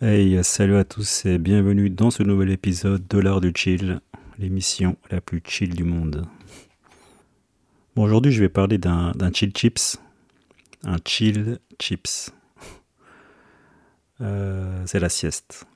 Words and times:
Hey, 0.00 0.44
salut 0.44 0.76
à 0.76 0.84
tous 0.84 1.26
et 1.26 1.38
bienvenue 1.38 1.90
dans 1.90 2.12
ce 2.12 2.22
nouvel 2.22 2.50
épisode 2.50 3.08
de 3.08 3.18
l'art 3.18 3.40
du 3.40 3.52
chill, 3.52 4.00
l'émission 4.38 4.96
la 5.10 5.20
plus 5.20 5.42
chill 5.44 5.74
du 5.74 5.82
monde. 5.82 6.24
Bon, 7.96 8.04
aujourd'hui, 8.04 8.30
je 8.30 8.38
vais 8.38 8.48
parler 8.48 8.78
d'un 8.78 9.12
chill 9.34 9.50
chips. 9.50 9.98
Un 10.84 10.98
chill 11.04 11.58
chips. 11.80 12.30
Euh, 14.20 14.84
c'est 14.86 15.00
la 15.00 15.08
sieste. 15.08 15.66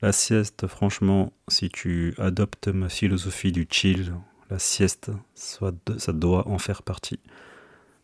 La 0.00 0.12
sieste, 0.12 0.66
franchement, 0.66 1.34
si 1.48 1.68
tu 1.68 2.14
adoptes 2.16 2.68
ma 2.68 2.88
philosophie 2.88 3.52
du 3.52 3.68
chill, 3.70 4.14
la 4.48 4.58
sieste, 4.58 5.10
ça 5.34 6.12
doit 6.14 6.48
en 6.48 6.56
faire 6.56 6.82
partie. 6.82 7.20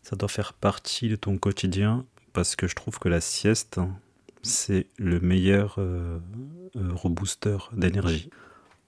Ça 0.03 0.14
doit 0.14 0.28
faire 0.28 0.53
partie 0.53 1.08
de 1.08 1.16
ton 1.16 1.38
quotidien 1.38 2.05
parce 2.34 2.55
que 2.55 2.69
je 2.69 2.75
trouve 2.75 2.98
que 2.98 3.08
la 3.08 3.22
sieste, 3.22 3.81
c'est 4.45 4.87
le 4.98 5.20
meilleur 5.20 5.77
euh, 5.78 6.19
euh, 6.77 6.92
rebooster 6.92 7.56
d'énergie. 7.73 8.31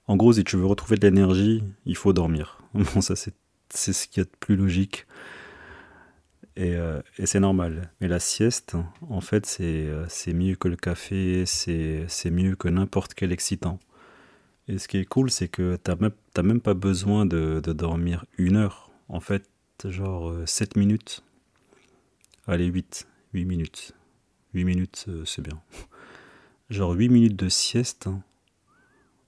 En 0.07 0.15
gros, 0.15 0.33
si 0.33 0.43
tu 0.43 0.55
veux 0.55 0.65
retrouver 0.65 0.97
de 0.97 1.05
l'énergie, 1.05 1.63
il 1.85 1.95
faut 1.95 2.13
dormir. 2.13 2.59
Bon, 2.73 3.01
ça, 3.01 3.15
c'est 3.15 3.93
ce 3.93 4.07
qu'il 4.07 4.21
y 4.21 4.21
a 4.21 4.25
de 4.25 4.37
plus 4.39 4.55
logique. 4.55 5.07
Euh, 6.59 7.01
et, 7.17 7.25
c'est 7.25 7.39
normal. 7.39 7.91
Mais 7.99 8.07
la 8.07 8.19
sieste, 8.19 8.75
en 9.09 9.21
fait, 9.21 9.45
c'est 9.45 10.33
mieux 10.33 10.55
que 10.55 10.67
le 10.67 10.75
café, 10.75 11.45
c'est 11.45 12.31
mieux 12.31 12.55
que 12.55 12.67
n'importe 12.67 13.13
quel 13.13 13.31
excitant. 13.31 13.79
Et 14.67 14.77
ce 14.77 14.87
qui 14.87 14.97
est 14.97 15.05
cool, 15.05 15.31
c'est 15.31 15.47
que 15.47 15.77
tu 15.83 15.91
n'as 15.91 16.43
même, 16.43 16.61
pas 16.61 16.73
besoin 16.73 17.25
de, 17.25 17.61
de, 17.63 17.73
dormir 17.73 18.25
une 18.37 18.57
heure. 18.57 18.91
En 19.09 19.21
fait, 19.21 19.49
genre 19.85 20.33
7 20.45 20.75
minutes. 20.75 21.23
Allez, 22.47 22.65
8. 22.65 23.07
8 23.33 23.45
minutes. 23.45 23.96
8 24.57 24.63
minutes, 24.63 25.05
euh, 25.07 25.23
c'est 25.25 25.43
bien. 25.43 25.61
Genre 26.71 26.91
8 26.91 27.09
minutes 27.09 27.35
de 27.35 27.47
sieste, 27.47 28.07
hein. 28.07 28.23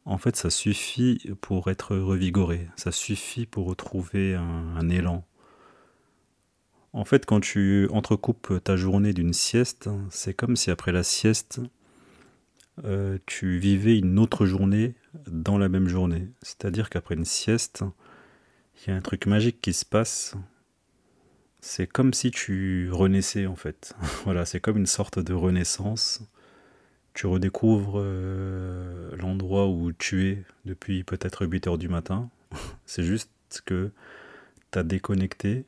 en 0.06 0.18
fait, 0.18 0.36
ça 0.36 0.50
suffit 0.50 1.32
pour 1.40 1.70
être 1.70 1.96
revigoré. 1.96 2.68
Ça 2.76 2.92
suffit 2.92 3.46
pour 3.46 3.68
retrouver 3.68 4.34
un, 4.34 4.90
élan. 4.90 5.24
En 6.94 7.06
fait, 7.06 7.28
quand 7.28 7.40
tu 7.42 7.88
entrecoupes 7.92 8.64
ta 8.64 8.76
journée 8.76 9.14
d'une 9.14 9.34
sieste, 9.34 9.88
c'est 10.10 10.34
comme 10.34 10.56
si 10.56 10.72
après 10.72 10.92
la 10.92 11.04
sieste, 11.04 11.62
euh, 12.84 13.20
tu 13.28 13.60
vivais 13.60 14.00
une 14.00 14.18
autre 14.18 14.48
journée 14.48 14.96
dans 15.28 15.60
la 15.60 15.70
même 15.70 15.88
journée. 15.88 16.28
C'est-à-dire 16.42 16.90
qu'après 16.90 17.14
une 17.14 17.26
sieste, 17.26 17.84
il 18.82 18.90
y 18.90 18.94
a 18.94 18.96
un 18.96 19.02
truc 19.02 19.28
magique 19.28 19.62
qui 19.62 19.74
se 19.74 19.86
passe 19.86 20.36
c'est 21.62 21.88
comme 21.88 22.14
si 22.14 22.32
tu 22.32 22.90
renaissais 22.92 23.46
en 23.46 23.56
fait. 23.56 23.94
voilà, 24.24 24.46
c'est 24.46 24.60
comme 24.60 24.78
une 24.78 24.86
sorte 24.86 25.20
de 25.20 25.34
renaissance. 25.34 26.22
Tu 27.14 27.28
redécouvres 27.28 27.96
euh, 27.98 29.16
l'endroit 29.18 29.68
où 29.68 29.92
tu 29.92 30.28
es 30.30 30.44
depuis 30.66 31.04
peut-être 31.04 31.46
8 31.46 31.68
heures 31.68 31.78
du 31.78 31.90
matin. 31.90 32.30
c'est 32.86 33.04
juste 33.04 33.32
que 33.66 33.92
tu 34.72 34.80
as 34.80 34.84
déconnecté, 34.84 35.66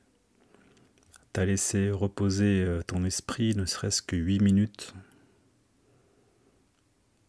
tu 1.33 1.39
as 1.39 1.45
laissé 1.45 1.91
reposer 1.91 2.63
euh, 2.63 2.81
ton 2.85 3.03
esprit 3.03 3.55
ne 3.55 3.65
serait-ce 3.65 4.01
que 4.01 4.15
8 4.15 4.39
minutes. 4.39 4.93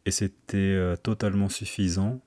Et 0.05 0.11
c'était 0.11 0.57
euh, 0.57 0.97
totalement 0.97 1.49
suffisant 1.49 2.21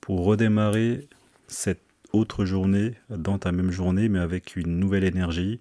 pour 0.00 0.24
redémarrer 0.24 1.08
cette 1.48 1.85
autre 2.12 2.44
journée 2.44 2.94
dans 3.10 3.38
ta 3.38 3.52
même 3.52 3.70
journée, 3.70 4.08
mais 4.08 4.18
avec 4.18 4.56
une 4.56 4.78
nouvelle 4.78 5.04
énergie. 5.04 5.60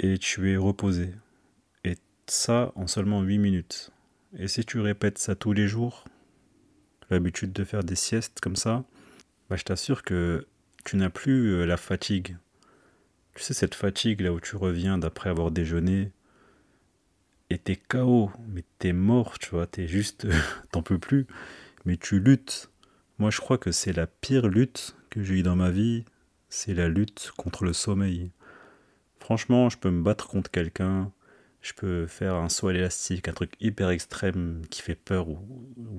Et 0.00 0.18
tu 0.18 0.52
es 0.52 0.56
reposé. 0.56 1.10
Et 1.84 1.96
ça 2.26 2.72
en 2.74 2.86
seulement 2.86 3.22
8 3.22 3.38
minutes. 3.38 3.90
Et 4.36 4.48
si 4.48 4.64
tu 4.64 4.80
répètes 4.80 5.18
ça 5.18 5.34
tous 5.34 5.52
les 5.52 5.68
jours, 5.68 6.04
l'habitude 7.10 7.52
de 7.52 7.64
faire 7.64 7.84
des 7.84 7.94
siestes 7.94 8.40
comme 8.40 8.56
ça, 8.56 8.84
bah, 9.48 9.56
je 9.56 9.64
t'assure 9.64 10.02
que 10.02 10.46
tu 10.84 10.96
n'as 10.96 11.10
plus 11.10 11.52
euh, 11.54 11.66
la 11.66 11.76
fatigue. 11.76 12.36
Tu 13.34 13.42
sais, 13.42 13.54
cette 13.54 13.74
fatigue 13.74 14.20
là 14.20 14.32
où 14.32 14.40
tu 14.40 14.56
reviens 14.56 14.98
d'après 14.98 15.30
avoir 15.30 15.50
déjeuné, 15.50 16.12
et 17.50 17.58
t'es 17.58 17.76
KO, 17.76 18.30
mais 18.48 18.64
t'es 18.78 18.92
mort, 18.92 19.38
tu 19.38 19.50
vois, 19.50 19.66
t'es 19.66 19.86
juste, 19.86 20.26
t'en 20.72 20.82
peux 20.82 20.98
plus, 20.98 21.26
mais 21.84 21.96
tu 21.96 22.18
luttes 22.18 22.70
moi, 23.18 23.30
je 23.30 23.40
crois 23.40 23.58
que 23.58 23.70
c'est 23.70 23.92
la 23.92 24.06
pire 24.06 24.48
lutte 24.48 24.96
que 25.10 25.22
j'ai 25.22 25.34
eue 25.34 25.42
dans 25.42 25.56
ma 25.56 25.70
vie, 25.70 26.04
c'est 26.48 26.74
la 26.74 26.88
lutte 26.88 27.30
contre 27.36 27.64
le 27.64 27.72
sommeil. 27.72 28.30
Franchement, 29.18 29.68
je 29.68 29.78
peux 29.78 29.90
me 29.90 30.02
battre 30.02 30.28
contre 30.28 30.50
quelqu'un, 30.50 31.12
je 31.62 31.72
peux 31.72 32.06
faire 32.06 32.34
un 32.34 32.48
saut 32.48 32.70
élastique, 32.70 33.28
un 33.28 33.32
truc 33.32 33.54
hyper 33.60 33.90
extrême 33.90 34.62
qui 34.68 34.82
fait 34.82 34.96
peur 34.96 35.28
ou, 35.28 35.40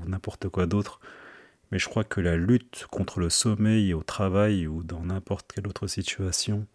n'importe 0.06 0.50
quoi 0.50 0.66
d'autre. 0.66 1.00
Mais 1.72 1.80
je 1.80 1.88
crois 1.88 2.04
que 2.04 2.22
la 2.22 2.36
lutte 2.36 2.86
contre 2.92 3.20
le 3.20 3.30
sommeil 3.30 3.94
au 3.94 4.04
travail 4.04 4.68
ou 4.68 4.84
dans 4.84 5.04
n'importe 5.04 5.52
quelle 5.54 5.68
autre 5.68 5.88
situation, 5.88 6.68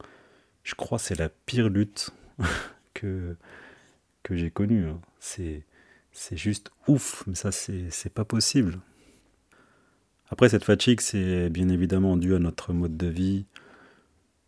je 0.64 0.74
crois 0.74 0.98
que 0.98 1.04
c'est 1.04 1.18
la 1.18 1.28
pire 1.28 1.68
lutte 1.68 2.10
que, 2.94 3.36
que 4.22 4.36
j'ai 4.36 4.50
connue. 4.50 4.88
Hein. 4.88 5.00
C'est, 5.20 5.64
c'est 6.12 6.36
juste 6.36 6.70
ouf, 6.88 7.24
mais 7.26 7.34
ça, 7.34 7.52
c'est 7.52 8.12
pas 8.12 8.24
possible. 8.24 8.80
Après, 10.30 10.48
cette 10.48 10.64
fatigue, 10.64 11.00
c'est 11.00 11.50
bien 11.50 11.68
évidemment 11.68 12.16
dû 12.16 12.34
à 12.36 12.38
notre 12.38 12.72
mode 12.72 12.96
de 12.96 13.08
vie. 13.08 13.46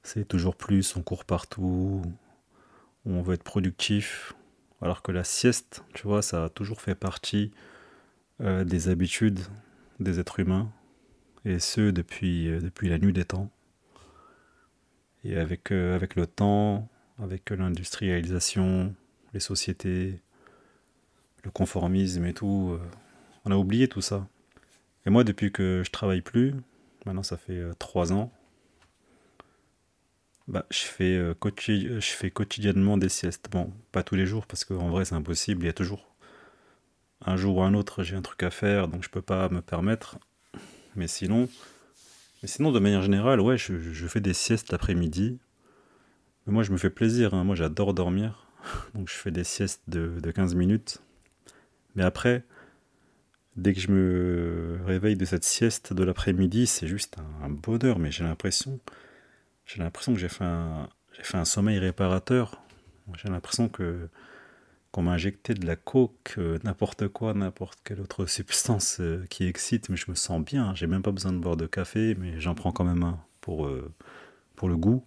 C'est 0.05 0.27
toujours 0.27 0.55
plus, 0.55 0.97
on 0.97 1.03
court 1.03 1.25
partout, 1.25 2.03
on 3.05 3.23
veut 3.23 3.35
être 3.35 3.43
productif. 3.43 4.33
Alors 4.81 5.03
que 5.03 5.13
la 5.13 5.25
sieste, 5.25 5.85
tu 5.95 6.07
vois, 6.07 6.23
ça 6.23 6.45
a 6.45 6.49
toujours 6.49 6.81
fait 6.81 6.95
partie 6.95 7.51
euh, 8.41 8.65
des 8.65 8.89
habitudes 8.89 9.41
des 10.01 10.21
êtres 10.21 10.41
humains. 10.41 10.71
Et 11.45 11.59
ce, 11.59 11.91
depuis, 11.91 12.49
euh, 12.49 12.61
depuis 12.61 12.89
la 12.89 12.99
nuit 12.99 13.13
des 13.13 13.25
temps. 13.25 13.51
Et 15.25 15.37
avec, 15.37 15.73
euh, 15.73 15.97
avec 15.97 16.15
le 16.15 16.27
temps, 16.27 16.89
avec 17.21 17.51
l'industrialisation, 17.51 18.95
les 19.35 19.41
sociétés, 19.41 20.21
le 21.45 21.51
conformisme 21.51 22.25
et 22.25 22.35
tout, 22.35 22.79
on 23.45 23.51
a 23.51 23.57
oublié 23.57 23.89
tout 23.89 24.01
ça. 24.01 24.29
Et 25.07 25.11
moi, 25.11 25.25
depuis 25.25 25.51
que 25.51 25.83
je 25.85 25.91
travaille 25.91 26.23
plus, 26.23 26.55
maintenant 27.07 27.23
ça 27.23 27.37
fait 27.37 27.59
euh, 27.59 27.73
trois 27.79 28.13
ans, 28.13 28.33
bah, 30.49 30.67
je, 30.71 30.81
fais, 30.81 31.17
euh, 31.17 31.35
je 31.57 32.11
fais 32.11 32.31
quotidiennement 32.31 32.97
des 32.99 33.09
siestes. 33.09 33.49
Bon, 33.51 33.73
pas 33.91 34.03
tous 34.03 34.15
les 34.15 34.27
jours, 34.27 34.47
parce 34.47 34.65
qu'en 34.65 34.91
vrai 34.91 35.05
c'est 35.05 35.15
impossible, 35.15 35.65
il 35.65 35.67
y 35.67 35.71
a 35.71 35.73
toujours 35.73 36.13
un 37.25 37.37
jour 37.37 37.59
ou 37.59 37.63
un 37.63 37.75
autre, 37.75 38.03
j'ai 38.03 38.17
un 38.17 38.23
truc 38.23 38.43
à 38.43 38.51
faire, 38.51 38.89
donc 38.89 39.05
je 39.05 39.11
peux 39.11 39.23
pas 39.23 39.49
me 39.49 39.61
permettre. 39.61 40.19
Mais 40.97 41.09
sinon, 41.09 41.49
mais 42.43 42.49
sinon 42.49 42.73
de 42.73 42.79
manière 42.79 43.03
générale, 43.03 43.41
ouais, 43.41 43.57
je, 43.57 44.07
fais 44.09 44.21
des 44.21 44.35
siestes 44.35 44.73
l'après-midi. 44.73 45.39
Mais 46.47 46.53
moi, 46.53 46.65
je 46.65 46.73
me 46.73 46.77
fais 46.77 46.91
plaisir, 46.91 47.35
hein. 47.35 47.45
moi 47.45 47.55
j'adore 47.55 47.95
dormir, 47.95 48.49
donc 48.95 49.09
je 49.09 49.15
fais 49.15 49.31
des 49.31 49.45
siestes 49.45 49.83
de, 49.89 50.19
de 50.21 50.31
15 50.31 50.55
minutes. 50.55 51.03
Mais 51.95 52.03
après, 52.03 52.45
Dès 53.57 53.75
que 53.75 53.81
je 53.81 53.91
me 53.91 54.79
réveille 54.87 55.17
de 55.17 55.27
cette 55.27 55.45
sieste 55.45 55.93
de 55.93 56.03
l'après-midi, 56.05 56.67
c'est 56.67 56.87
juste 56.87 57.17
un, 57.43 57.51
bonheur, 57.51 57.99
mais 57.99 58.11
j'ai 58.11 58.25
l'impression, 58.25 58.81
j'ai 59.67 59.83
l'impression 59.83 60.15
que 60.15 60.19
j'ai 60.19 60.29
fait 60.29 60.45
un, 60.45 61.45
sommeil 61.45 61.79
réparateur. 61.79 62.63
J'ai 63.23 63.29
l'impression 63.29 63.69
que 63.69 64.09
qu'on 64.91 65.03
m'a 65.03 65.13
injecté 65.13 65.55
de 65.55 65.67
la 65.67 65.75
coke, 65.75 66.35
euh, 66.37 66.59
n'importe 66.65 67.09
quoi, 67.09 67.33
n'importe 67.33 67.79
quelle 67.83 67.99
autre 68.03 68.27
substance 68.27 68.99
euh, 69.01 69.25
qui 69.31 69.47
excite, 69.47 69.89
mais 69.89 69.97
je 69.97 70.11
me 70.11 70.15
sens 70.15 70.45
bien. 70.45 70.75
J'ai 70.75 70.87
même 70.87 71.01
pas 71.01 71.13
besoin 71.13 71.33
de 71.33 71.39
boire 71.39 71.57
de 71.57 71.67
café, 71.67 72.15
mais 72.21 72.39
j'en 72.41 72.55
prends 72.55 72.73
quand 72.73 72.85
même 72.85 73.03
un 73.03 73.19
pour, 73.41 73.65
euh, 73.65 73.91
pour 74.55 74.69
le 74.69 74.77
goût. 74.77 75.03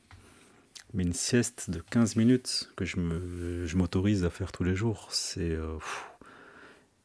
Mais 0.96 1.04
une 1.04 1.14
sieste 1.14 1.70
de 1.70 1.82
15 1.82 2.16
minutes 2.16 2.72
que 2.76 2.84
je 2.84 3.78
m'autorise 3.78 4.24
à 4.24 4.32
faire 4.32 4.52
tous 4.52 4.64
les 4.64 4.76
jours, 4.76 5.10
c'est. 5.12 5.56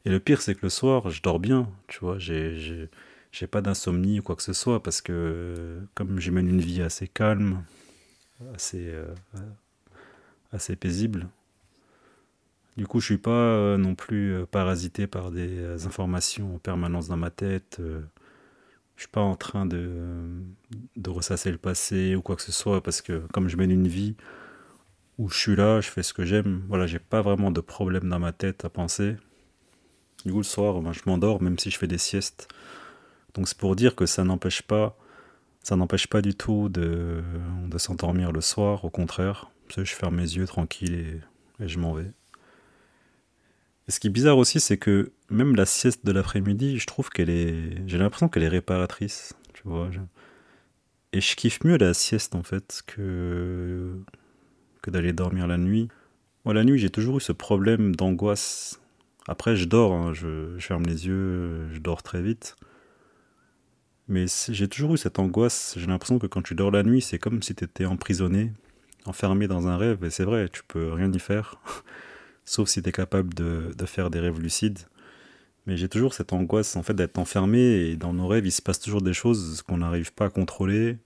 Et 0.05 0.11
le 0.11 0.21
pire, 0.21 0.41
c'est 0.41 0.55
que 0.55 0.61
le 0.63 0.71
soir, 0.71 1.11
je 1.11 1.23
dors 1.23 1.41
bien, 1.41 1.69
tu 1.89 2.01
vois, 2.01 2.19
j'ai, 2.19 2.89
pas 3.51 3.61
d'insomnie 3.61 4.21
ou 4.21 4.23
quoi 4.23 4.37
que 4.37 4.43
ce 4.43 4.53
soit, 4.53 4.83
parce 4.83 5.01
que 5.01 5.79
comme 5.95 6.19
j'ai 6.21 6.31
une 6.31 6.61
vie 6.61 6.83
assez 6.83 7.07
calme, 7.07 7.63
assez, 8.55 8.93
assez 10.53 10.77
paisible. 10.77 11.29
Du 12.77 12.87
coup, 12.87 13.01
je 13.01 13.07
suis 13.07 13.19
pas 13.19 13.77
non 13.77 13.95
plus 13.95 14.47
parasité 14.51 15.07
par 15.07 15.31
des 15.31 15.87
informations 15.87 16.55
en 16.55 16.59
permanence 16.59 17.09
dans 17.09 17.19
ma 17.19 17.31
tête. 17.31 17.77
je 17.81 19.03
suis 19.03 19.09
pas 19.09 19.21
en 19.21 19.37
train 19.37 19.67
de, 19.67 20.25
de 20.97 21.11
ressasser 21.11 21.51
le 21.51 21.59
passé 21.59 22.15
ou 22.17 22.23
quoi 22.23 22.37
que 22.37 22.43
ce 22.43 22.53
soit 22.53 22.83
parce 22.83 23.03
que 23.03 23.27
comme 23.33 23.49
je 23.49 23.57
mène 23.57 23.71
une 23.71 23.89
vie 23.89 24.17
où 25.21 25.29
je 25.29 25.39
suis 25.39 25.57
là, 25.57 25.83
je 25.83 25.91
fais 25.91 26.03
ce 26.03 26.15
que 26.15 26.25
j'aime. 26.25 26.63
Voilà, 26.69 26.87
j'ai 26.87 26.99
pas 26.99 27.21
vraiment 27.21 27.51
de 27.51 27.61
problème 27.61 28.09
dans 28.09 28.19
ma 28.19 28.33
tête 28.33 28.65
à 28.65 28.71
penser. 28.71 29.17
Du 30.25 30.33
coup, 30.33 30.39
le 30.39 30.45
soir, 30.45 30.81
ben, 30.81 30.93
je 30.93 31.01
m'endors 31.07 31.43
même 31.43 31.59
si 31.59 31.71
je 31.71 31.79
fais 31.79 31.87
des 31.87 31.99
siestes. 31.99 32.49
Donc 33.35 33.49
c'est 33.49 33.57
pour 33.57 33.77
dire 33.77 33.95
que 33.95 34.07
ça 34.07 34.25
n'empêche 34.25 34.63
pas, 34.63 34.97
ça 35.63 35.77
n'empêche 35.77 36.07
pas 36.07 36.21
du 36.21 36.35
tout 36.35 36.69
de, 36.69 37.23
de 37.67 37.79
s'endormir 37.79 38.33
le 38.33 38.41
soir. 38.41 38.85
Au 38.85 38.91
contraire, 38.91 39.51
je 39.69 39.85
ferme 39.85 40.17
mes 40.17 40.23
yeux 40.23 40.47
tranquille 40.47 41.23
et, 41.61 41.69
je 41.69 41.79
m'en 41.79 41.93
vais. 41.93 42.11
Et 43.89 43.93
ce 43.93 44.01
qui 44.01 44.09
est 44.09 44.11
bizarre 44.11 44.39
aussi, 44.39 44.61
c'est 44.61 44.79
que 44.79 45.13
même 45.31 45.55
la 45.57 45.67
sieste 45.67 46.05
de 46.05 46.13
l'après-midi, 46.13 46.79
je 46.79 46.87
trouve 46.87 47.11
qu'elle 47.11 47.31
est, 47.31 47.87
j'ai 47.87 47.99
l'impression 47.99 48.29
qu'elle 48.29 48.43
est 48.43 48.49
réparatrice. 48.49 49.35
Tu 49.53 49.63
vois. 49.65 49.91
Et 51.13 51.21
je 51.21 51.37
kiffe 51.37 51.65
mieux 51.65 51.77
la 51.77 51.93
sieste 51.93 52.35
en 52.35 52.43
fait 52.43 52.83
que 52.87 54.01
que 54.83 54.91
d'aller 54.91 55.13
dormir 55.13 55.47
la 55.47 55.59
nuit. 55.59 55.89
Moi, 56.45 56.55
la 56.55 56.65
nuit, 56.65 56.79
j'ai 56.79 56.89
toujours 56.89 57.19
eu 57.19 57.21
ce 57.21 57.33
problème 57.33 57.95
d'angoisse 57.95 58.80
après, 59.31 59.55
je 59.55 59.65
dors, 59.65 59.93
hein, 59.93 60.13
je, 60.13 60.59
ferme 60.59 60.83
les 60.83 61.07
yeux, 61.07 61.69
je 61.73 61.79
dors 61.79 62.03
très 62.03 62.21
vite. 62.21 62.57
Mais 64.09 64.27
j'ai 64.49 64.67
toujours 64.67 64.95
eu 64.95 64.99
cette 64.99 65.21
angoisse. 65.21 65.75
J'ai 65.77 65.87
l'impression 65.87 66.19
que 66.19 66.27
quand 66.27 66.43
tu 66.43 66.57
dors 66.57 66.73
la 66.73 66.83
nuit, 66.83 67.01
c'est 67.01 67.21
comme 67.21 67.41
si 67.41 67.55
tu 67.55 67.87
emprisonné, 67.87 68.53
enfermé 69.07 69.47
dans 69.47 69.69
un 69.69 69.77
rêve. 69.77 70.05
Et 70.05 70.11
c'est 70.11 70.25
vrai, 70.25 70.49
tu 70.49 70.63
peux 70.67 70.93
rien 70.93 71.13
y 71.13 71.21
faire, 71.21 71.61
sauf 72.45 72.69
si 72.69 72.83
tu 72.83 72.89
es 72.89 72.93
capable 72.93 73.33
de, 73.33 73.73
faire 73.87 74.11
des 74.11 74.19
rêves 74.19 74.41
lucides. 74.41 74.81
Mais 75.67 75.77
j'ai 75.77 75.89
toujours 75.89 76.13
cette 76.13 76.33
angoisse 76.33 76.75
en 76.75 76.83
fait 76.83 76.95
d'être 76.95 77.17
enfermé 77.19 77.61
et 77.61 77.97
dans 77.97 78.13
nos 78.13 78.27
rêves, 78.27 78.47
il 78.47 78.53
se 78.53 78.63
passe 78.63 78.81
toujours 78.81 79.03
des 79.03 79.13
choses 79.13 79.63
qu'on 79.63 79.79
n'arrive 79.79 80.13
pas 80.13 80.25
à 80.27 80.31
contrôler. 80.31 80.99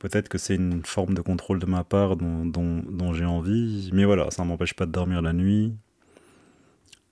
Peut-être 0.00 0.28
que 0.28 0.38
c'est 0.38 0.56
une 0.56 0.84
forme 0.84 1.14
de 1.14 1.20
contrôle 1.20 1.60
de 1.60 1.66
ma 1.66 1.84
part 1.84 2.16
dont, 2.16 2.44
dont 2.46 3.12
j'ai 3.12 3.24
envie, 3.26 3.90
mais 3.92 4.04
voilà, 4.04 4.32
ça 4.32 4.42
ne 4.42 4.48
m'empêche 4.48 4.74
pas 4.74 4.86
de 4.86 4.92
dormir 4.92 5.22
la 5.22 5.32
nuit. 5.32 5.76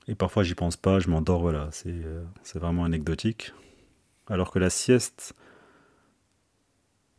Et 0.09 0.15
parfois, 0.15 0.43
j'y 0.43 0.55
pense 0.55 0.77
pas, 0.77 1.01
je 1.01 1.09
m'endors, 1.09 1.41
voilà, 1.41 1.71
euh, 1.87 2.25
c'est 2.43 2.59
vraiment 2.59 2.85
anecdotique. 2.85 3.53
Alors 4.29 4.51
que 4.51 4.59
la 4.59 4.71
sieste, 4.71 5.35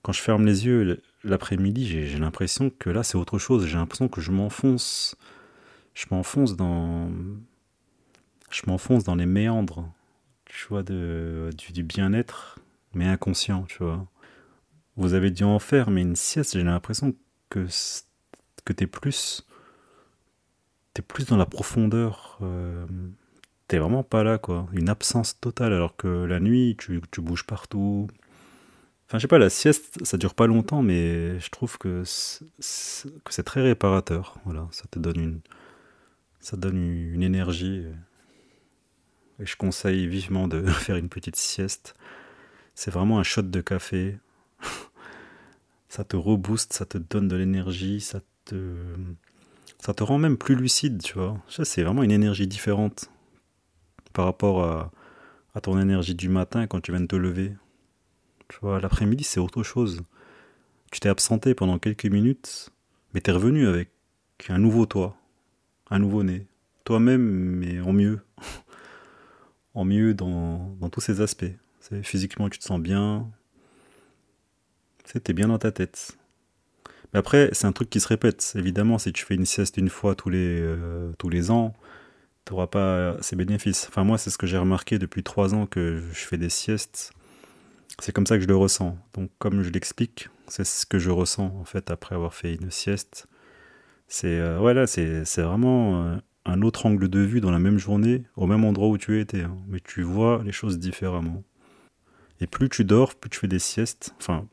quand 0.01 0.13
je 0.13 0.21
ferme 0.21 0.45
les 0.45 0.65
yeux 0.65 1.01
l'après-midi, 1.23 1.85
j'ai 1.85 2.17
l'impression 2.19 2.69
que 2.69 2.89
là, 2.89 3.03
c'est 3.03 3.17
autre 3.17 3.39
chose. 3.39 3.65
J'ai 3.65 3.77
l'impression 3.77 4.07
que 4.07 4.21
je 4.21 4.31
m'enfonce. 4.31 5.17
Je 5.93 6.05
m'enfonce 6.11 6.55
dans. 6.55 7.09
Je 8.49 8.61
m'enfonce 8.67 9.03
dans 9.03 9.15
les 9.15 9.25
méandres, 9.25 9.91
tu 10.45 10.67
vois, 10.69 10.83
de, 10.83 11.49
du, 11.57 11.73
du 11.73 11.83
bien-être, 11.83 12.59
mais 12.93 13.05
inconscient, 13.05 13.63
tu 13.63 13.83
vois. 13.83 14.07
Vous 14.95 15.13
avez 15.13 15.31
dû 15.31 15.43
en 15.43 15.59
faire, 15.59 15.91
mais 15.91 16.01
une 16.01 16.15
sieste, 16.15 16.53
j'ai 16.53 16.63
l'impression 16.63 17.13
que, 17.49 17.67
que 18.63 18.71
tu 18.71 18.83
es 18.85 18.87
plus 21.01 21.25
plus 21.25 21.25
dans 21.27 21.37
la 21.37 21.45
profondeur. 21.45 22.37
Euh, 22.41 22.85
t'es 23.67 23.77
vraiment 23.77 24.03
pas 24.03 24.23
là, 24.23 24.37
quoi. 24.37 24.67
Une 24.73 24.89
absence 24.89 25.39
totale, 25.39 25.73
alors 25.73 25.95
que 25.95 26.07
la 26.07 26.39
nuit, 26.39 26.75
tu, 26.77 27.01
tu 27.11 27.21
bouges 27.21 27.45
partout. 27.45 28.07
Enfin, 29.07 29.17
je 29.17 29.23
sais 29.23 29.27
pas, 29.27 29.39
la 29.39 29.49
sieste, 29.49 30.05
ça 30.05 30.17
dure 30.17 30.35
pas 30.35 30.47
longtemps, 30.47 30.81
mais 30.83 31.39
je 31.39 31.49
trouve 31.49 31.77
que 31.77 32.03
c'est 32.59 33.43
très 33.43 33.61
réparateur. 33.61 34.35
Voilà, 34.45 34.67
ça 34.71 34.85
te 34.91 34.99
donne 34.99 35.19
une, 35.19 35.39
ça 36.39 36.57
donne 36.57 36.77
une 36.77 37.23
énergie. 37.23 37.85
Et 39.39 39.45
je 39.45 39.55
conseille 39.55 40.07
vivement 40.07 40.47
de 40.47 40.65
faire 40.65 40.97
une 40.97 41.09
petite 41.09 41.35
sieste. 41.35 41.95
C'est 42.75 42.91
vraiment 42.91 43.19
un 43.19 43.23
shot 43.23 43.43
de 43.43 43.61
café. 43.61 44.17
ça 45.89 46.03
te 46.03 46.15
rebooste, 46.15 46.73
ça 46.73 46.85
te 46.85 46.97
donne 46.97 47.27
de 47.27 47.35
l'énergie, 47.35 48.01
ça 48.01 48.19
te 48.45 48.75
ça 49.79 49.93
te 49.93 50.03
rend 50.03 50.17
même 50.17 50.37
plus 50.37 50.55
lucide, 50.55 51.01
tu 51.01 51.13
vois. 51.13 51.37
Ça, 51.47 51.65
c'est 51.65 51.83
vraiment 51.83 52.03
une 52.03 52.11
énergie 52.11 52.47
différente 52.47 53.09
par 54.13 54.25
rapport 54.25 54.63
à, 54.63 54.91
ton 55.61 55.79
énergie 55.79 56.13
du 56.13 56.29
matin 56.29 56.67
quand 56.67 56.81
tu 56.81 56.91
viens 56.91 57.01
de 57.01 57.07
te 57.07 57.15
lever. 57.15 57.51
Tu 58.47 58.59
vois, 58.61 58.79
l'après-midi, 58.79 59.23
c'est 59.23 59.39
autre 59.39 59.63
chose. 59.63 60.03
Tu 60.91 60.99
t'es 60.99 61.09
absenté 61.09 61.55
pendant 61.55 61.79
quelques 61.79 62.05
minutes, 62.05 62.69
mais 63.13 63.21
t'es 63.21 63.31
revenu 63.31 63.67
avec 63.67 63.89
un 64.49 64.59
nouveau 64.59 64.85
toi, 64.85 65.17
un 65.89 65.97
nouveau 65.97 66.21
né. 66.21 66.45
Toi-même, 66.83 67.21
mais 67.21 67.81
en 67.81 67.91
mieux. 67.91 68.21
en 69.73 69.83
mieux 69.83 70.13
dans, 70.13 70.77
tous 70.91 71.01
ces 71.01 71.21
aspects. 71.21 71.45
Physiquement, 72.03 72.49
tu 72.49 72.59
te 72.59 72.63
sens 72.63 72.79
bien. 72.79 73.27
Es 75.15 75.33
bien 75.33 75.47
dans 75.47 75.57
ta 75.57 75.71
tête. 75.71 76.16
Mais 77.13 77.19
après, 77.19 77.49
c'est 77.53 77.67
un 77.67 77.71
truc 77.71 77.89
qui 77.89 77.99
se 77.99 78.07
répète. 78.07 78.53
Évidemment, 78.55 78.97
si 78.97 79.13
tu 79.13 79.23
fais 79.25 79.35
une 79.35 79.45
sieste 79.45 79.77
une 79.77 79.89
fois 79.89 80.15
tous 80.15 80.29
les, 80.29 80.59
euh, 80.61 81.11
tous 81.17 81.29
les 81.29 81.51
ans, 81.51 81.73
tu 82.45 82.53
n'auras 82.53 82.67
pas 82.67 83.17
ces 83.21 83.35
bénéfices. 83.35 83.87
Enfin, 83.89 84.03
moi, 84.03 84.17
c'est 84.17 84.29
ce 84.29 84.37
que 84.37 84.47
j'ai 84.47 84.57
remarqué 84.57 84.99
depuis 84.99 85.23
trois 85.23 85.53
ans 85.53 85.65
que 85.65 86.01
je 86.11 86.19
fais 86.19 86.37
des 86.37 86.49
siestes. 86.49 87.11
C'est 87.99 88.11
comme 88.11 88.27
ça 88.27 88.37
que 88.37 88.43
je 88.43 88.47
le 88.47 88.55
ressens. 88.55 88.97
Donc, 89.13 89.31
comme 89.39 89.63
je 89.63 89.69
l'explique, 89.69 90.29
c'est 90.47 90.65
ce 90.65 90.85
que 90.85 90.99
je 90.99 91.09
ressens 91.09 91.53
en 91.59 91.65
fait 91.65 91.91
après 91.91 92.15
avoir 92.15 92.33
fait 92.33 92.55
une 92.55 92.71
sieste. 92.71 93.27
C'est 94.07 94.39
euh, 94.39 94.59
ouais, 94.59 94.73
vraiment 94.73 96.03
euh, 96.03 96.15
un 96.45 96.61
autre 96.61 96.85
angle 96.85 97.09
de 97.09 97.19
vue 97.19 97.41
dans 97.41 97.51
la 97.51 97.59
même 97.59 97.77
journée, 97.77 98.23
au 98.35 98.47
même 98.47 98.63
endroit 98.63 98.87
où 98.87 98.97
tu 98.97 99.19
étais. 99.19 99.41
Hein. 99.41 99.57
Mais 99.67 99.79
tu 99.79 100.03
vois 100.03 100.41
les 100.45 100.51
choses 100.51 100.79
différemment. 100.79 101.43
Et 102.39 102.47
plus 102.47 102.69
tu 102.69 102.85
dors, 102.85 103.15
plus 103.15 103.29
tu 103.29 103.39
fais 103.39 103.47
des 103.47 103.59
siestes. 103.59 104.13
Enfin, 104.19 104.47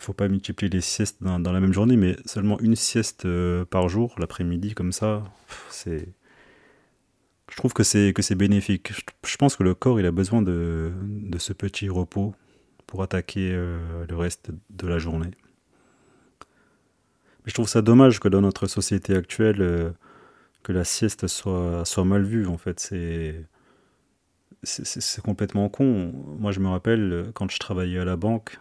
faut 0.00 0.12
pas 0.12 0.28
multiplier 0.28 0.70
les 0.70 0.80
siestes 0.80 1.22
dans, 1.22 1.38
la 1.38 1.60
même 1.60 1.72
journée, 1.72 1.96
mais 1.96 2.16
seulement 2.24 2.58
une 2.60 2.76
sieste 2.76 3.24
euh, 3.24 3.64
par 3.64 3.88
jour, 3.88 4.14
l'après-midi, 4.18 4.74
comme 4.74 4.92
ça, 4.92 5.22
c'est. 5.70 6.08
Je 7.50 7.56
trouve 7.56 7.72
que 7.72 7.82
c'est 7.82 8.12
que 8.12 8.22
c'est 8.22 8.36
bénéfique. 8.36 8.92
Je, 9.26 9.36
pense 9.36 9.56
que 9.56 9.64
le 9.64 9.74
corps 9.74 9.98
il 9.98 10.06
a 10.06 10.12
besoin 10.12 10.40
de, 10.40 10.92
de 11.02 11.38
ce 11.38 11.52
petit 11.52 11.88
repos 11.88 12.32
pour 12.86 13.02
attaquer 13.02 13.50
euh, 13.52 14.06
le 14.08 14.16
reste 14.16 14.52
de 14.70 14.86
la 14.86 14.98
journée. 14.98 15.32
Mais 17.40 17.46
je 17.46 17.54
trouve 17.54 17.68
ça 17.68 17.82
dommage 17.82 18.20
que 18.20 18.28
dans 18.28 18.40
notre 18.40 18.68
société 18.68 19.16
actuelle, 19.16 19.62
euh, 19.62 19.90
que 20.62 20.72
la 20.72 20.84
sieste 20.84 21.26
soit, 21.26 21.84
soit 21.84 22.04
mal 22.04 22.22
vue. 22.22 22.46
En 22.46 22.58
fait, 22.58 22.78
c'est 22.78 23.46
c'est 24.62 25.22
complètement 25.22 25.68
con. 25.68 26.12
Moi, 26.38 26.52
je 26.52 26.60
me 26.60 26.68
rappelle 26.68 27.30
quand 27.34 27.50
je 27.50 27.58
travaillais 27.58 27.98
à 27.98 28.04
la 28.04 28.16
banque, 28.16 28.60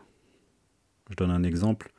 je 1.09 1.15
donne 1.15 1.31
un 1.31 1.43
exemple. 1.43 1.91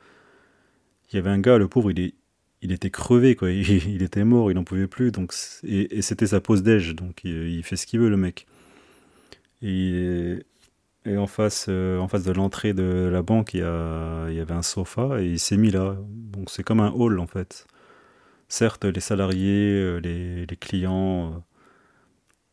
Il 1.11 1.15
y 1.15 1.19
avait 1.19 1.29
un 1.29 1.39
gars, 1.39 1.57
le 1.57 1.67
pauvre, 1.67 1.91
il, 1.91 1.99
est, 1.99 2.13
il 2.61 2.71
était 2.71 2.89
crevé, 2.89 3.35
quoi. 3.35 3.51
Il, 3.51 4.01
était 4.03 4.23
mort, 4.23 4.51
il 4.51 4.55
n'en 4.55 4.63
pouvait 4.63 4.87
plus. 4.87 5.11
Donc, 5.11 5.33
et, 5.63 6.01
c'était 6.01 6.27
sa 6.27 6.41
pause 6.41 6.63
déj, 6.63 6.95
donc 6.95 7.23
il, 7.23 7.63
fait 7.63 7.75
ce 7.75 7.85
qu'il 7.85 7.99
veut, 7.99 8.09
le 8.09 8.17
mec. 8.17 8.47
Et, 9.61 10.39
en, 11.05 11.27
face, 11.27 11.65
euh, 11.69 11.97
en 11.99 12.07
face 12.07 12.23
de 12.23 12.31
l'entrée 12.31 12.73
de 12.73 13.09
la 13.11 13.21
banque, 13.21 13.53
il 13.53 13.59
y, 13.59 13.63
avait 13.63 14.51
un 14.51 14.61
sofa 14.61 15.21
et 15.21 15.25
il 15.25 15.39
s'est 15.39 15.57
mis 15.57 15.71
là. 15.71 15.97
Donc 16.07 16.49
c'est 16.49 16.63
comme 16.63 16.79
un 16.79 16.91
hall, 16.91 17.19
en 17.19 17.27
fait. 17.27 17.67
Certes, 18.47 18.85
les 18.85 18.99
salariés, 18.99 19.73
euh, 19.73 19.99
les, 19.99 20.57
clients, 20.57 21.33
euh, 21.33 21.39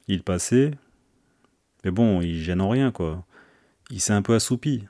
ils 0.07 0.23
passaient. 0.23 0.73
Mais 1.85 1.91
bon, 1.91 2.21
il 2.23 2.41
gêne 2.43 2.61
en 2.61 2.69
rien, 2.69 2.93
quoi. 2.93 3.25
Il 3.91 4.01
s'est 4.01 4.13
un 4.13 4.23
peu 4.23 4.35
assoupi. 4.35 4.85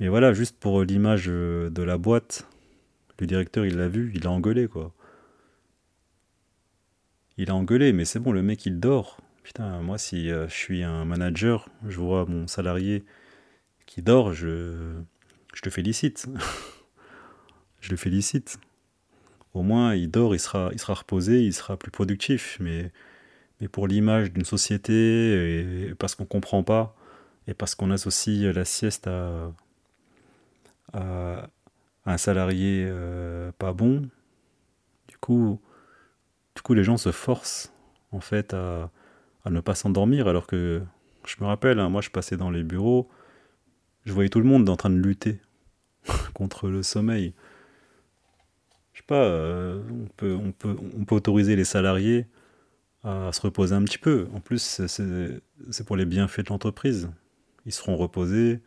Mais 0.00 0.08
voilà, 0.08 0.32
juste 0.32 0.58
pour 0.58 0.82
l'image 0.82 1.26
euh, 1.28 1.70
de 1.70 1.82
la 1.82 1.96
boîte, 1.96 2.46
le 3.18 3.26
directeur, 3.26 3.64
il 3.64 3.76
l'a 3.76 3.88
vu, 3.88 4.12
il 4.14 4.26
a 4.26 4.30
engueulé, 4.30 4.68
quoi. 4.68 4.92
Il 7.38 7.50
a 7.50 7.54
engueulé, 7.54 7.92
mais 7.92 8.04
c'est 8.04 8.18
bon, 8.18 8.32
le 8.32 8.42
mec, 8.42 8.66
il 8.66 8.78
dort. 8.78 9.20
Putain, 9.42 9.80
moi, 9.80 9.98
si 9.98 10.30
euh, 10.30 10.48
je 10.48 10.54
suis 10.54 10.82
un 10.82 11.04
manager, 11.04 11.68
je 11.86 11.98
vois 11.98 12.26
mon 12.26 12.46
salarié 12.46 13.04
qui 13.86 14.02
dort, 14.02 14.32
je, 14.32 14.94
je 15.54 15.62
te 15.62 15.70
félicite. 15.70 16.26
je 17.80 17.90
le 17.90 17.96
félicite. 17.96 18.58
Au 19.54 19.62
moins, 19.62 19.94
il 19.94 20.10
dort, 20.10 20.34
il 20.34 20.40
sera, 20.40 20.70
reposé, 20.88 21.42
il 21.42 21.54
sera 21.54 21.78
plus 21.78 21.90
productif. 21.90 22.58
Mais, 22.60 22.90
pour 23.72 23.88
l'image 23.88 24.32
d'une 24.32 24.44
société, 24.44 25.94
parce 25.98 26.14
qu'on 26.14 26.26
comprend 26.26 26.62
pas, 26.62 26.94
et 27.48 27.54
parce 27.54 27.74
qu'on 27.74 27.90
associe 27.90 28.54
la 28.54 28.66
sieste 28.66 29.06
à, 29.06 29.52
un 30.96 32.18
salarié 32.18 32.86
euh, 32.88 33.50
pas 33.58 33.72
bon, 33.72 34.08
du 35.08 35.18
coup, 35.18 35.60
du 36.54 36.62
coup, 36.62 36.74
les 36.74 36.84
gens 36.84 36.96
se 36.96 37.12
forcent 37.12 37.72
en 38.12 38.20
fait 38.20 38.54
à, 38.54 38.90
ne 39.50 39.60
pas 39.60 39.74
s'endormir, 39.74 40.28
alors 40.28 40.46
que 40.46 40.82
je 41.26 41.36
me 41.40 41.46
rappelle, 41.46 41.78
hein, 41.80 41.88
moi 41.88 42.00
je 42.00 42.10
passais 42.10 42.36
dans 42.36 42.50
les 42.50 42.62
bureaux, 42.62 43.08
je 44.04 44.12
voyais 44.12 44.28
tout 44.28 44.40
le 44.40 44.46
monde 44.46 44.68
en 44.68 44.76
train 44.76 44.90
de 44.90 44.96
lutter 44.96 45.40
contre 46.34 46.68
le 46.68 46.82
sommeil. 46.82 47.34
je 48.92 49.00
sais 49.00 49.06
pas, 49.06 49.24
euh, 49.24 49.82
on, 49.90 50.06
peut, 50.16 50.34
on, 50.34 50.52
peut, 50.52 50.76
on 50.98 51.04
peut 51.04 51.16
autoriser 51.16 51.56
les 51.56 51.64
salariés 51.64 52.26
à 53.02 53.30
se 53.32 53.40
reposer 53.40 53.74
un 53.74 53.84
petit 53.84 53.98
peu. 53.98 54.26
En 54.34 54.40
plus, 54.40 54.80
c'est 54.88 55.86
pour 55.86 55.96
les 55.96 56.04
bienfaits 56.04 56.40
de 56.40 56.48
l'entreprise. 56.48 57.08
Ils 57.64 57.72
seront 57.72 57.96
reposés, 57.96 58.60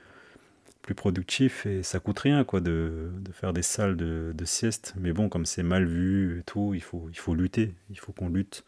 plus 0.89 0.96
productifs 0.96 1.67
et 1.67 1.84
ça 1.84 2.00
coûte 2.00 2.17
rien 2.17 2.43
quoi 2.43 2.62
de, 2.62 3.12
de 3.22 3.31
faire 3.31 3.53
des 3.53 3.62
salles 3.62 3.96
de, 3.96 4.34
de, 4.34 4.46
sieste. 4.46 4.96
Mais 4.98 5.13
bon, 5.13 5.29
comme 5.29 5.46
c'est 5.46 5.62
mal 5.62 5.86
vu 5.86 6.39
et 6.39 6.43
tout, 6.43 6.74
il 6.74 6.81
faut, 6.81 7.05
il 7.12 7.17
faut 7.19 7.36
lutter. 7.36 7.75
Il 7.91 8.00
faut 8.00 8.12
qu'on 8.12 8.27
lutte. 8.27 8.63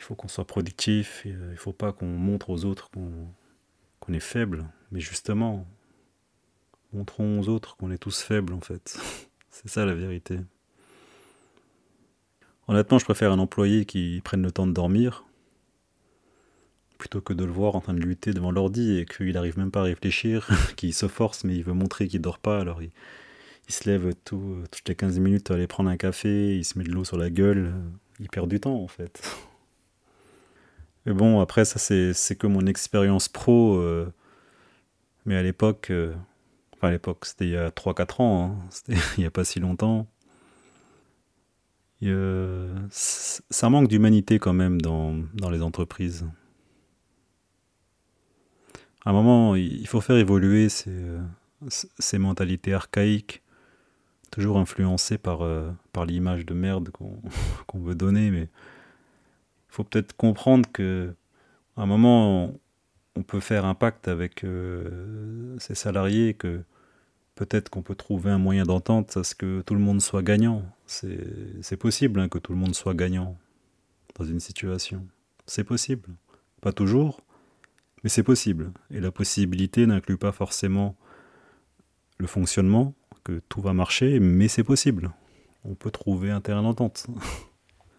Il 0.00 0.02
faut 0.02 0.16
qu'on 0.16 0.26
soit 0.26 0.48
productif. 0.48 1.22
Il 1.24 1.38
ne 1.38 1.54
faut 1.54 1.72
pas 1.72 1.92
qu'on 1.92 2.08
montre 2.08 2.50
aux 2.50 2.64
autres 2.64 2.90
qu'on 2.90 4.12
est 4.12 4.18
faible. 4.18 4.66
Mais 4.90 4.98
justement, 4.98 5.64
montrons 6.92 7.38
aux 7.38 7.48
autres 7.48 7.76
qu'on 7.76 7.92
est 7.92 7.98
tous 7.98 8.20
faibles 8.20 8.52
en 8.52 8.60
fait. 8.60 8.98
c'est 9.50 9.68
ça 9.68 9.86
la 9.86 9.94
vérité. 9.94 10.40
Honnêtement, 12.66 12.98
je 12.98 13.04
préfère 13.04 13.30
un 13.30 13.38
employé 13.38 13.84
qui 13.84 14.20
prenne 14.24 14.42
le 14.42 14.50
temps 14.50 14.66
de 14.66 14.72
dormir 14.72 15.24
plutôt 17.02 17.20
que 17.20 17.32
de 17.32 17.44
le 17.44 17.50
voir 17.50 17.74
en 17.74 17.80
train 17.80 17.94
de 17.94 18.00
lutter 18.00 18.32
devant 18.32 18.52
l'ordi 18.52 18.96
et 18.96 19.06
qu'il 19.06 19.32
n'arrive 19.32 19.58
même 19.58 19.72
pas 19.72 19.80
à 19.80 19.82
réfléchir, 19.82 20.48
qu'il 20.76 20.94
se 20.94 21.08
force 21.08 21.42
mais 21.42 21.56
il 21.56 21.64
veut 21.64 21.72
montrer 21.72 22.06
qu'il 22.06 22.20
dort 22.20 22.38
pas, 22.38 22.60
alors 22.60 22.80
il, 22.80 22.92
se 23.68 23.90
lève 23.90 24.14
tout, 24.24 24.58
toutes 24.70 24.88
les 24.88 24.94
15 24.94 25.18
minutes 25.18 25.50
à 25.50 25.54
aller 25.54 25.66
prendre 25.66 25.90
un 25.90 25.96
café, 25.96 26.56
il 26.56 26.64
se 26.64 26.78
met 26.78 26.84
de 26.84 26.92
l'eau 26.92 27.02
sur 27.02 27.16
la 27.16 27.28
gueule, 27.28 27.74
il 28.20 28.28
perd 28.28 28.48
du 28.48 28.60
temps 28.60 28.80
en 28.80 28.86
fait. 28.86 29.20
Mais 31.06 31.12
bon, 31.12 31.40
après 31.40 31.64
ça 31.64 31.80
c'est 31.80 32.36
que 32.36 32.46
mon 32.46 32.66
expérience 32.66 33.28
pro, 33.28 33.78
euh, 33.78 34.12
mais 35.26 35.34
à 35.34 35.42
l'époque, 35.42 35.88
euh, 35.90 36.14
enfin 36.76 36.86
à 36.86 36.90
l'époque 36.92 37.24
c'était 37.24 37.46
il 37.46 37.50
y 37.50 37.56
a 37.56 37.70
3-4 37.70 38.22
ans, 38.22 38.44
hein, 38.44 38.64
c'était 38.70 38.94
il 39.16 39.22
n'y 39.22 39.26
a 39.26 39.32
pas 39.32 39.42
si 39.42 39.58
longtemps, 39.58 40.06
ça 42.90 43.70
manque 43.70 43.88
d'humanité 43.88 44.38
quand 44.38 44.52
même 44.52 44.80
dans, 44.80 45.14
les 45.50 45.62
entreprises. 45.62 46.26
À 49.04 49.10
un 49.10 49.12
moment, 49.12 49.56
il 49.56 49.86
faut 49.86 50.00
faire 50.00 50.16
évoluer 50.16 50.68
ces, 50.68 52.18
mentalités 52.18 52.72
archaïques, 52.72 53.42
toujours 54.30 54.58
influencées 54.58 55.18
par, 55.18 55.42
euh, 55.42 55.70
l'image 56.06 56.46
de 56.46 56.54
merde 56.54 56.90
qu'on 57.66 57.80
veut 57.80 57.94
donner, 57.94 58.30
mais 58.30 58.42
il 58.42 59.74
faut 59.74 59.84
peut-être 59.84 60.16
comprendre 60.16 60.70
que 60.72 61.14
un 61.76 61.86
moment, 61.86 62.52
on 63.16 63.22
peut 63.22 63.40
faire 63.40 63.64
un 63.64 63.74
pacte 63.74 64.08
avec 64.08 64.44
euh, 64.44 65.58
ses 65.58 65.74
salariés, 65.74 66.34
que 66.34 66.62
peut-être 67.34 67.70
qu'on 67.70 67.82
peut 67.82 67.94
trouver 67.94 68.30
un 68.30 68.38
moyen 68.38 68.64
d'entente 68.64 69.16
à 69.16 69.24
ce 69.24 69.34
que 69.34 69.62
tout 69.62 69.74
le 69.74 69.80
monde 69.80 70.00
soit 70.00 70.22
gagnant. 70.22 70.62
C'est 70.86 71.76
possible 71.76 72.20
hein, 72.20 72.28
que 72.28 72.38
tout 72.38 72.52
le 72.52 72.58
monde 72.58 72.74
soit 72.74 72.94
gagnant 72.94 73.36
dans 74.16 74.24
une 74.24 74.40
situation. 74.40 75.06
C'est 75.46 75.64
possible. 75.64 76.10
Pas 76.60 76.72
toujours, 76.72 77.22
mais 78.02 78.10
c'est 78.10 78.22
possible. 78.22 78.72
Et 78.90 79.00
la 79.00 79.10
possibilité 79.10 79.86
n'inclut 79.86 80.16
pas 80.16 80.32
forcément 80.32 80.96
le 82.18 82.26
fonctionnement, 82.26 82.94
que 83.24 83.40
tout 83.48 83.60
va 83.60 83.72
marcher, 83.72 84.20
mais 84.20 84.48
c'est 84.48 84.64
possible. 84.64 85.12
On 85.64 85.74
peut 85.74 85.90
trouver 85.90 86.30
un 86.30 86.40
terrain 86.40 86.62
d'entente. 86.62 87.06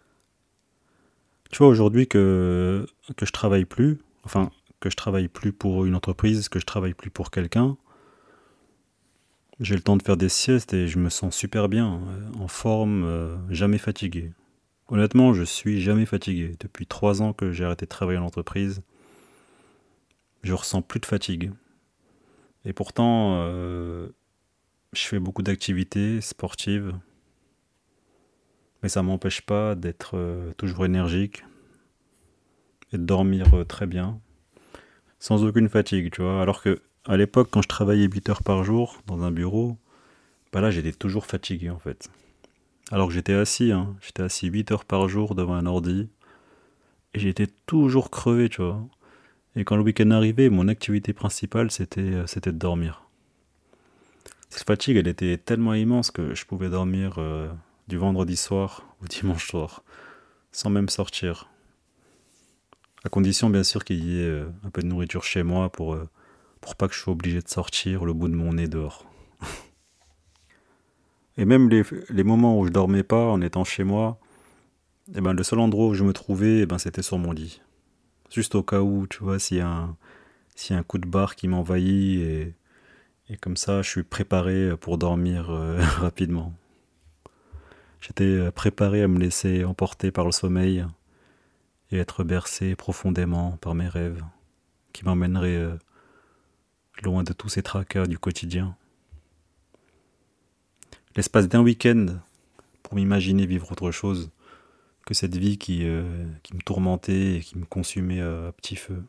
tu 1.50 1.58
vois, 1.58 1.68
aujourd'hui 1.68 2.06
que, 2.06 2.86
que 3.16 3.26
je 3.26 3.32
travaille 3.32 3.64
plus, 3.64 3.98
enfin, 4.24 4.50
que 4.80 4.90
je 4.90 4.96
travaille 4.96 5.28
plus 5.28 5.52
pour 5.52 5.84
une 5.84 5.94
entreprise, 5.94 6.48
que 6.48 6.58
je 6.58 6.66
travaille 6.66 6.94
plus 6.94 7.10
pour 7.10 7.30
quelqu'un, 7.30 7.76
j'ai 9.60 9.76
le 9.76 9.80
temps 9.80 9.96
de 9.96 10.02
faire 10.02 10.16
des 10.16 10.28
siestes 10.28 10.74
et 10.74 10.88
je 10.88 10.98
me 10.98 11.08
sens 11.08 11.34
super 11.34 11.68
bien, 11.68 12.00
euh, 12.08 12.42
en 12.42 12.48
forme, 12.48 13.04
euh, 13.04 13.36
jamais 13.50 13.78
fatigué. 13.78 14.32
Honnêtement, 14.88 15.32
je 15.32 15.44
suis 15.44 15.80
jamais 15.80 16.06
fatigué. 16.06 16.56
Depuis 16.60 16.86
trois 16.86 17.22
ans 17.22 17.32
que 17.32 17.52
j'ai 17.52 17.64
arrêté 17.64 17.86
de 17.86 17.88
travailler 17.88 18.18
en 18.18 18.26
entreprise, 18.26 18.82
je 20.44 20.54
ressens 20.54 20.82
plus 20.82 21.00
de 21.00 21.06
fatigue. 21.06 21.52
Et 22.64 22.72
pourtant, 22.72 23.40
euh, 23.40 24.08
je 24.92 25.02
fais 25.02 25.18
beaucoup 25.18 25.42
d'activités 25.42 26.20
sportives, 26.20 26.94
mais 28.82 28.88
ça 28.88 29.02
m'empêche 29.02 29.42
pas 29.42 29.74
d'être 29.74 30.16
toujours 30.56 30.84
énergique 30.84 31.44
et 32.92 32.98
de 32.98 33.04
dormir 33.04 33.66
très 33.66 33.86
bien, 33.86 34.20
sans 35.18 35.44
aucune 35.44 35.68
fatigue, 35.68 36.12
tu 36.12 36.22
vois. 36.22 36.40
Alors 36.40 36.62
que 36.62 36.80
à 37.06 37.16
l'époque, 37.16 37.48
quand 37.50 37.60
je 37.60 37.68
travaillais 37.68 38.06
8 38.06 38.30
heures 38.30 38.42
par 38.42 38.64
jour 38.64 39.02
dans 39.06 39.22
un 39.24 39.30
bureau, 39.30 39.76
bah 40.52 40.60
là, 40.60 40.70
j'étais 40.70 40.92
toujours 40.92 41.26
fatigué 41.26 41.68
en 41.68 41.78
fait. 41.78 42.08
Alors 42.90 43.08
que 43.08 43.14
j'étais 43.14 43.34
assis, 43.34 43.72
hein. 43.72 43.96
j'étais 44.00 44.22
assis 44.22 44.46
8 44.46 44.72
heures 44.72 44.84
par 44.84 45.08
jour 45.08 45.34
devant 45.34 45.54
un 45.54 45.66
ordi, 45.66 46.08
et 47.12 47.18
j'étais 47.18 47.48
toujours 47.66 48.10
crevé, 48.10 48.48
tu 48.48 48.62
vois. 48.62 48.80
Et 49.56 49.64
quand 49.64 49.76
le 49.76 49.82
week-end 49.82 50.10
arrivait, 50.10 50.50
mon 50.50 50.68
activité 50.68 51.12
principale, 51.12 51.70
c'était, 51.70 52.00
euh, 52.00 52.26
c'était 52.26 52.52
de 52.52 52.58
dormir. 52.58 53.02
Cette 54.50 54.66
fatigue, 54.66 54.96
elle 54.96 55.08
était 55.08 55.38
tellement 55.38 55.74
immense 55.74 56.10
que 56.10 56.34
je 56.34 56.44
pouvais 56.44 56.68
dormir 56.68 57.16
euh, 57.18 57.48
du 57.88 57.96
vendredi 57.96 58.36
soir 58.36 58.96
au 59.02 59.06
dimanche 59.06 59.48
soir, 59.48 59.84
sans 60.52 60.70
même 60.70 60.88
sortir. 60.88 61.50
À 63.04 63.08
condition, 63.08 63.50
bien 63.50 63.62
sûr, 63.64 63.84
qu'il 63.84 64.04
y 64.04 64.20
ait 64.20 64.28
euh, 64.28 64.46
un 64.64 64.70
peu 64.70 64.82
de 64.82 64.86
nourriture 64.86 65.24
chez 65.24 65.42
moi 65.42 65.70
pour 65.70 65.96
pas 66.72 66.88
que 66.88 66.94
je 66.94 67.00
sois 67.00 67.12
obligé 67.12 67.42
de 67.42 67.48
sortir 67.48 68.06
le 68.06 68.14
bout 68.14 68.28
de 68.28 68.34
mon 68.34 68.54
nez 68.54 68.68
dehors. 68.68 69.04
Et 71.36 71.44
même 71.44 71.68
les, 71.68 71.82
les, 72.08 72.24
moments 72.24 72.58
où 72.58 72.66
je 72.66 72.70
dormais 72.70 73.02
pas 73.02 73.26
en 73.26 73.42
étant 73.42 73.64
chez 73.64 73.84
moi, 73.84 74.18
eh 75.14 75.20
ben, 75.20 75.34
le 75.34 75.42
seul 75.42 75.58
endroit 75.58 75.88
où 75.88 75.94
je 75.94 76.04
me 76.04 76.12
trouvais, 76.12 76.60
eh 76.60 76.66
ben, 76.66 76.78
c'était 76.78 77.02
sur 77.02 77.18
mon 77.18 77.32
lit. 77.32 77.60
Juste 78.34 78.56
au 78.56 78.64
cas 78.64 78.80
où, 78.80 79.06
tu 79.06 79.22
vois, 79.22 79.38
s'il 79.38 79.58
y, 79.58 79.60
a 79.60 79.68
un, 79.68 80.82
coup 80.82 80.98
de 80.98 81.06
barre 81.06 81.36
qui 81.36 81.46
m'envahit 81.46 82.18
et, 82.20 82.54
et 83.28 83.36
comme 83.36 83.56
ça, 83.56 83.80
je 83.80 83.88
suis 83.88 84.02
préparé 84.02 84.76
pour 84.76 84.98
dormir 84.98 85.50
euh, 85.50 85.80
rapidement. 86.00 86.52
J'étais 88.00 88.24
euh, 88.24 88.50
préparé 88.50 89.04
à 89.04 89.08
me 89.08 89.20
laisser 89.20 89.64
emporter 89.64 90.10
par 90.10 90.24
le 90.24 90.32
sommeil 90.32 90.84
et 91.92 91.98
être 91.98 92.24
bercé 92.24 92.74
profondément 92.74 93.52
par 93.60 93.76
mes 93.76 93.86
rêves 93.86 94.24
qui 94.92 95.04
m'emmèneraient 95.04 95.54
euh, 95.54 95.78
loin 97.04 97.22
de 97.22 97.32
tous 97.32 97.50
ces 97.50 97.62
tracas 97.62 98.08
du 98.08 98.18
quotidien. 98.18 98.76
L'espace 101.14 101.46
d'un 101.46 101.62
week-end 101.62 102.06
pour 102.82 102.96
m'imaginer 102.96 103.46
vivre 103.46 103.70
autre 103.70 103.92
chose 103.92 104.32
que 105.06 105.14
cette 105.14 105.36
vie 105.36 105.58
qui, 105.58 105.84
euh, 105.84 106.26
qui 106.42 106.54
me 106.54 106.60
tourmentait 106.60 107.36
et 107.36 107.40
qui 107.40 107.58
me 107.58 107.64
consumait 107.64 108.20
à, 108.20 108.52
petit 108.52 108.76
feu. 108.76 109.02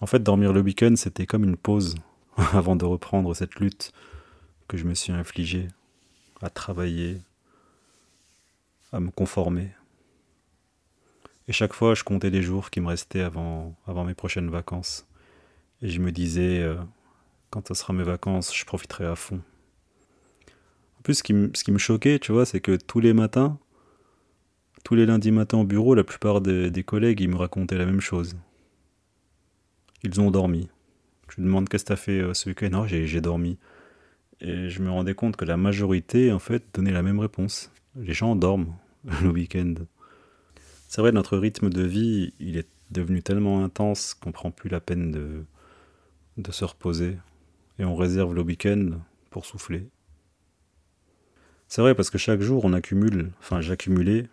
En 0.00 0.06
fait, 0.06 0.22
dormir 0.22 0.52
le 0.52 0.60
week-end, 0.60 0.94
c'était 0.96 1.26
comme 1.26 1.44
une 1.44 1.56
pause 1.56 1.96
avant 2.36 2.76
de 2.76 2.84
reprendre 2.84 3.34
cette 3.34 3.56
lutte 3.56 3.92
que 4.68 4.76
je 4.76 4.84
me 4.84 4.94
suis 4.94 5.12
infligée 5.12 5.68
à 6.40 6.50
travailler, 6.50 7.20
à 8.92 9.00
me 9.00 9.10
conformer. 9.10 9.70
Et 11.48 11.52
chaque 11.52 11.74
fois, 11.74 11.94
je 11.94 12.04
comptais 12.04 12.30
les 12.30 12.42
jours 12.42 12.70
qui 12.70 12.80
me 12.80 12.88
restaient 12.88 13.20
avant, 13.20 13.74
avant 13.86 14.04
mes 14.04 14.14
prochaines 14.14 14.50
vacances. 14.50 15.06
Et 15.82 15.88
je 15.88 16.00
me 16.00 16.10
disais, 16.10 16.60
euh, 16.60 16.76
quand 17.50 17.68
ce 17.68 17.74
sera 17.74 17.92
mes 17.92 18.04
vacances, 18.04 18.56
je 18.56 18.64
profiterai 18.64 19.04
à 19.04 19.14
fond. 19.14 19.42
En 20.98 21.02
plus, 21.02 21.14
ce 21.14 21.22
qui, 21.22 21.34
me, 21.34 21.78
choquait, 21.78 22.18
tu 22.18 22.32
vois, 22.32 22.46
c'est 22.46 22.60
que 22.60 22.76
tous 22.76 23.00
les 23.00 23.12
matins, 23.12 23.58
tous 24.84 24.94
les 24.94 25.06
lundis 25.06 25.32
matins 25.32 25.58
au 25.58 25.64
bureau, 25.64 25.94
la 25.94 26.04
plupart 26.04 26.40
des, 26.40 26.84
collègues, 26.84 27.20
ils 27.20 27.28
me 27.28 27.36
racontaient 27.36 27.78
la 27.78 27.86
même 27.86 28.00
chose. 28.00 28.36
Ils 30.04 30.20
ont 30.20 30.30
dormi. 30.30 30.68
Je 31.28 31.40
me 31.40 31.46
demande 31.46 31.68
qu'est-ce 31.68 31.84
que 31.84 31.88
tu 31.88 31.92
as 31.92 31.96
fait 31.96 32.20
euh, 32.20 32.34
ce 32.34 32.48
week-end? 32.48 32.68
Non, 32.70 32.86
j'ai 32.86 33.20
dormi. 33.20 33.58
Et 34.40 34.68
je 34.68 34.82
me 34.82 34.90
rendais 34.90 35.14
compte 35.14 35.36
que 35.36 35.44
la 35.44 35.56
majorité, 35.56 36.30
en 36.30 36.38
fait, 36.38 36.62
donnait 36.74 36.92
la 36.92 37.02
même 37.02 37.18
réponse. 37.18 37.72
Les 37.96 38.12
gens 38.12 38.36
dorment 38.36 38.74
le 39.22 39.30
week-end. 39.30 39.74
C'est 40.88 41.00
vrai, 41.00 41.10
notre 41.10 41.38
rythme 41.38 41.70
de 41.70 41.82
vie, 41.82 42.34
il 42.38 42.56
est 42.56 42.68
devenu 42.90 43.22
tellement 43.22 43.64
intense 43.64 44.14
qu'on 44.14 44.30
prend 44.30 44.50
plus 44.50 44.68
la 44.68 44.80
peine 44.80 45.10
de 46.36 46.52
se 46.52 46.64
reposer 46.64 47.16
et 47.78 47.84
on 47.84 47.96
réserve 47.96 48.34
le 48.34 48.42
week-end 48.42 48.90
pour 49.30 49.46
souffler. 49.46 49.88
C'est 51.68 51.80
vrai 51.80 51.94
parce 51.94 52.10
que 52.10 52.18
chaque 52.18 52.40
jour 52.40 52.64
on 52.64 52.72
accumule, 52.72 53.32
enfin 53.40 53.60
j'accumulais, 53.60 54.28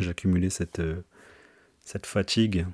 j'accumulais 0.00 0.50
cette, 0.50 0.80
euh, 0.80 1.02
cette 1.80 2.06
fatigue. 2.06 2.66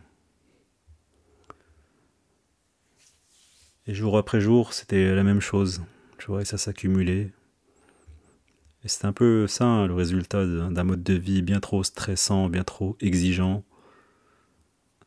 Et 3.87 3.95
jour 3.95 4.17
après 4.17 4.41
jour 4.41 4.73
c'était 4.73 5.15
la 5.15 5.23
même 5.23 5.41
chose, 5.41 5.83
tu 6.19 6.27
vois, 6.27 6.43
et 6.43 6.45
ça 6.45 6.59
s'accumulait. 6.59 7.33
Et 8.83 8.89
c'est 8.89 9.05
un 9.05 9.13
peu 9.13 9.47
ça 9.47 9.65
hein, 9.65 9.87
le 9.87 9.95
résultat 9.95 10.45
d'un 10.47 10.85
mode 10.85 11.03
de 11.03 11.15
vie 11.15 11.43
bien 11.43 11.61
trop 11.61 11.83
stressant, 11.83 12.49
bien 12.49 12.65
trop 12.65 12.97
exigeant 13.01 13.65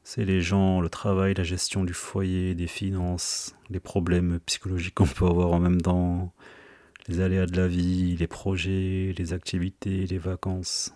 c'est 0.10 0.24
les 0.24 0.40
gens, 0.40 0.80
le 0.80 0.88
travail, 0.88 1.34
la 1.34 1.44
gestion 1.44 1.84
du 1.84 1.92
foyer, 1.92 2.56
des 2.56 2.68
finances, 2.68 3.58
les 3.70 3.82
problèmes 3.82 4.40
psychologiques 4.46 4.96
qu'on 4.96 5.06
peut 5.06 5.26
avoir 5.26 5.52
en 5.52 5.60
même 5.60 5.82
temps, 5.82 6.34
les 7.10 7.20
aléas 7.20 7.46
de 7.46 7.58
la 7.58 7.68
vie, 7.68 8.16
les 8.16 8.26
projets, 8.26 9.14
les 9.18 9.34
activités, 9.34 10.08
les 10.08 10.18
vacances. 10.18 10.94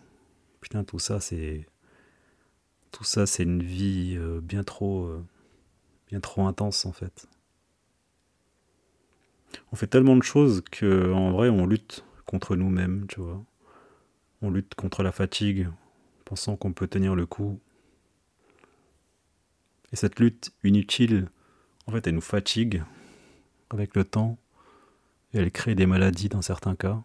Putain, 0.62 0.84
tout 0.84 1.00
ça, 1.00 1.20
c'est. 1.20 1.68
Tout 2.92 3.04
ça, 3.04 3.26
c'est 3.26 3.44
une 3.44 3.64
vie 3.64 4.16
euh, 4.18 4.40
bien 4.42 4.64
trop. 4.64 5.06
Euh, 5.06 5.24
bien 6.08 6.20
trop 6.20 6.46
intense, 6.46 6.86
en 6.86 6.92
fait. 6.92 7.28
On 9.72 9.76
fait 9.76 9.88
tellement 9.88 10.16
de 10.16 10.24
choses 10.24 10.62
que, 10.72 11.12
en 11.14 11.32
vrai, 11.32 11.50
on 11.50 11.66
lutte 11.66 12.04
contre 12.26 12.56
nous-mêmes, 12.56 13.06
tu 13.08 13.20
vois. 13.22 13.44
On 14.42 14.50
lutte 14.50 14.76
contre 14.76 15.04
la 15.04 15.12
fatigue, 15.12 15.70
pensant 16.26 16.56
qu'on 16.58 16.74
peut 16.74 16.88
tenir 16.88 17.16
le 17.16 17.26
coup. 17.26 17.60
Et 19.92 19.96
cette 19.96 20.20
lutte 20.20 20.52
inutile, 20.64 21.30
en 21.88 21.92
fait, 21.92 22.08
elle 22.08 22.16
nous 22.16 22.22
fatigue 22.22 22.84
avec 23.70 23.96
le 23.96 24.04
temps 24.04 24.38
et 25.34 25.40
elle 25.40 25.52
crée 25.52 25.76
des 25.76 25.86
maladies 25.86 26.30
dans 26.30 26.42
certains 26.42 26.76
cas. 26.76 27.02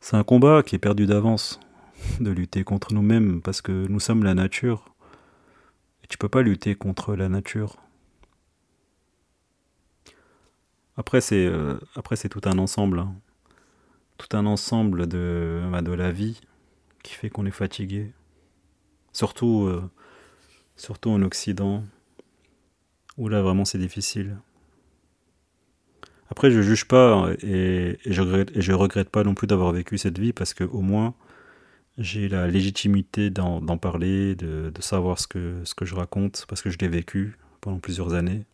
C'est 0.00 0.16
un 0.16 0.24
combat 0.24 0.62
qui 0.62 0.76
est 0.76 0.78
perdu 0.78 1.06
d'avance 1.06 1.60
de 2.20 2.30
lutter 2.30 2.64
contre 2.64 2.94
nous-mêmes 2.94 3.42
parce 3.42 3.60
que 3.60 3.86
nous 3.88 4.00
sommes 4.00 4.24
la 4.24 4.34
nature. 4.34 4.94
Et 6.04 6.06
tu 6.06 6.18
peux 6.18 6.28
pas 6.28 6.42
lutter 6.42 6.74
contre 6.74 7.14
la 7.16 7.28
nature. 7.28 7.76
Après 10.96 11.20
c'est 11.20 11.46
euh, 11.46 11.78
tout 12.30 12.40
un 12.44 12.58
ensemble, 12.58 12.98
hein. 13.00 13.14
tout 14.16 14.36
un 14.36 14.46
ensemble 14.46 15.06
de 15.06 15.62
bah, 15.70 15.80
de 15.80 15.92
la 15.92 16.10
vie 16.10 16.40
qui 17.04 17.14
fait 17.14 17.30
qu'on 17.30 17.46
est 17.46 17.52
fatigué. 17.52 18.12
Surtout 19.12 19.64
euh, 19.66 19.88
surtout 20.76 21.10
en 21.10 21.22
Occident 21.22 21.84
où 23.16 23.28
là 23.28 23.42
vraiment 23.42 23.64
c'est 23.64 23.78
difficile. 23.78 24.38
Après, 26.30 26.50
je 26.50 26.60
juge 26.60 26.84
pas 26.84 27.30
et, 27.42 27.98
je 28.06 28.20
regrette, 28.20 28.50
regrette 28.72 29.08
pas 29.08 29.24
non 29.24 29.34
plus 29.34 29.46
d'avoir 29.46 29.72
vécu 29.72 29.98
cette 29.98 30.18
vie 30.18 30.32
parce 30.32 30.54
que 30.54 30.64
au 30.64 30.80
moins 30.80 31.14
j'ai 31.96 32.28
la 32.28 32.46
légitimité 32.46 33.30
d'en 33.30 33.60
parler, 33.78 34.34
de, 34.36 34.72
savoir 34.80 35.18
ce 35.18 35.26
que, 35.26 35.62
je 35.82 35.94
raconte 35.94 36.46
parce 36.48 36.62
que 36.62 36.70
je 36.70 36.78
l'ai 36.78 36.88
vécu 36.88 37.36
pendant 37.60 37.78
plusieurs 37.78 38.14
années. 38.14 38.44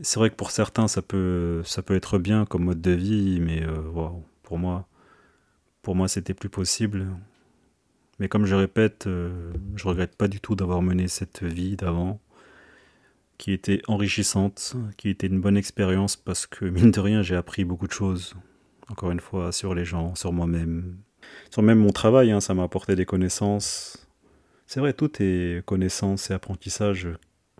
C'est 0.00 0.18
vrai 0.18 0.30
que 0.30 0.34
pour 0.34 0.50
certains 0.50 0.88
ça 0.88 1.02
peut, 1.02 1.62
être 1.90 2.18
bien 2.18 2.44
comme 2.44 2.64
mode 2.64 2.80
de 2.80 2.90
vie, 2.90 3.40
mais 3.40 3.62
euh, 3.62 3.82
pour 4.42 4.58
moi, 4.58 4.88
pour 5.82 5.94
moi 5.94 6.08
c'était 6.08 6.34
plus 6.34 6.48
possible. 6.48 7.06
Mais 8.18 8.28
comme 8.28 8.46
je 8.46 8.54
répète, 8.54 9.06
euh, 9.06 9.52
je 9.76 9.86
regrette 9.86 10.16
pas 10.16 10.28
du 10.28 10.40
tout 10.40 10.54
d'avoir 10.56 10.82
mené 10.82 11.08
cette 11.08 11.42
vie 11.42 11.76
d'avant 11.76 12.20
qui 13.42 13.50
était 13.50 13.82
enrichissante, 13.88 14.76
qui 14.96 15.08
était 15.08 15.26
une 15.26 15.40
bonne 15.40 15.56
expérience 15.56 16.14
parce 16.14 16.46
que, 16.46 16.64
mine 16.64 16.92
de 16.92 17.00
rien, 17.00 17.22
j'ai 17.22 17.34
appris 17.34 17.64
beaucoup 17.64 17.88
de 17.88 17.92
choses. 17.92 18.36
Encore 18.88 19.10
une 19.10 19.18
fois, 19.18 19.50
sur 19.50 19.74
les 19.74 19.84
gens, 19.84 20.14
sur 20.14 20.32
moi-même, 20.32 20.98
sur 21.50 21.60
même 21.60 21.80
mon 21.80 21.90
travail, 21.90 22.30
hein, 22.30 22.40
ça 22.40 22.54
m'a 22.54 22.62
apporté 22.62 22.94
des 22.94 23.04
connaissances. 23.04 24.06
C'est 24.68 24.78
vrai, 24.78 24.92
tout 24.92 25.10
est 25.18 25.64
connaissance 25.66 26.30
et 26.30 26.34
apprentissage. 26.34 27.08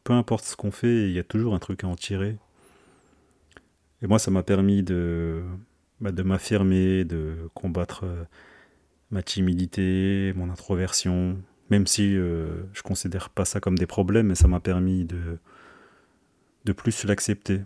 Peu 0.04 0.12
importe 0.12 0.44
ce 0.44 0.54
qu'on 0.54 0.70
fait, 0.70 1.08
il 1.08 1.10
y 1.14 1.18
a 1.18 1.24
toujours 1.24 1.52
un 1.52 1.58
truc 1.58 1.82
à 1.82 1.88
en 1.88 1.96
tirer. 1.96 2.36
Et 4.02 4.06
moi, 4.06 4.20
ça 4.20 4.30
m'a 4.30 4.44
permis 4.44 4.84
de, 4.84 5.42
bah, 6.00 6.12
m'affirmer, 6.12 7.04
de 7.04 7.50
combattre 7.54 8.04
euh, 8.04 8.22
ma 9.10 9.24
timidité, 9.24 10.32
mon 10.36 10.48
introversion, 10.48 11.38
même 11.70 11.88
si 11.88 12.16
euh, 12.16 12.62
je 12.72 12.82
considère 12.82 13.30
pas 13.30 13.44
ça 13.44 13.58
comme 13.58 13.76
des 13.76 13.86
problèmes, 13.86 14.28
mais 14.28 14.36
ça 14.36 14.46
m'a 14.46 14.60
permis 14.60 15.04
de, 15.06 15.40
de 16.64 16.72
plus 16.72 17.04
l'accepter. 17.04 17.60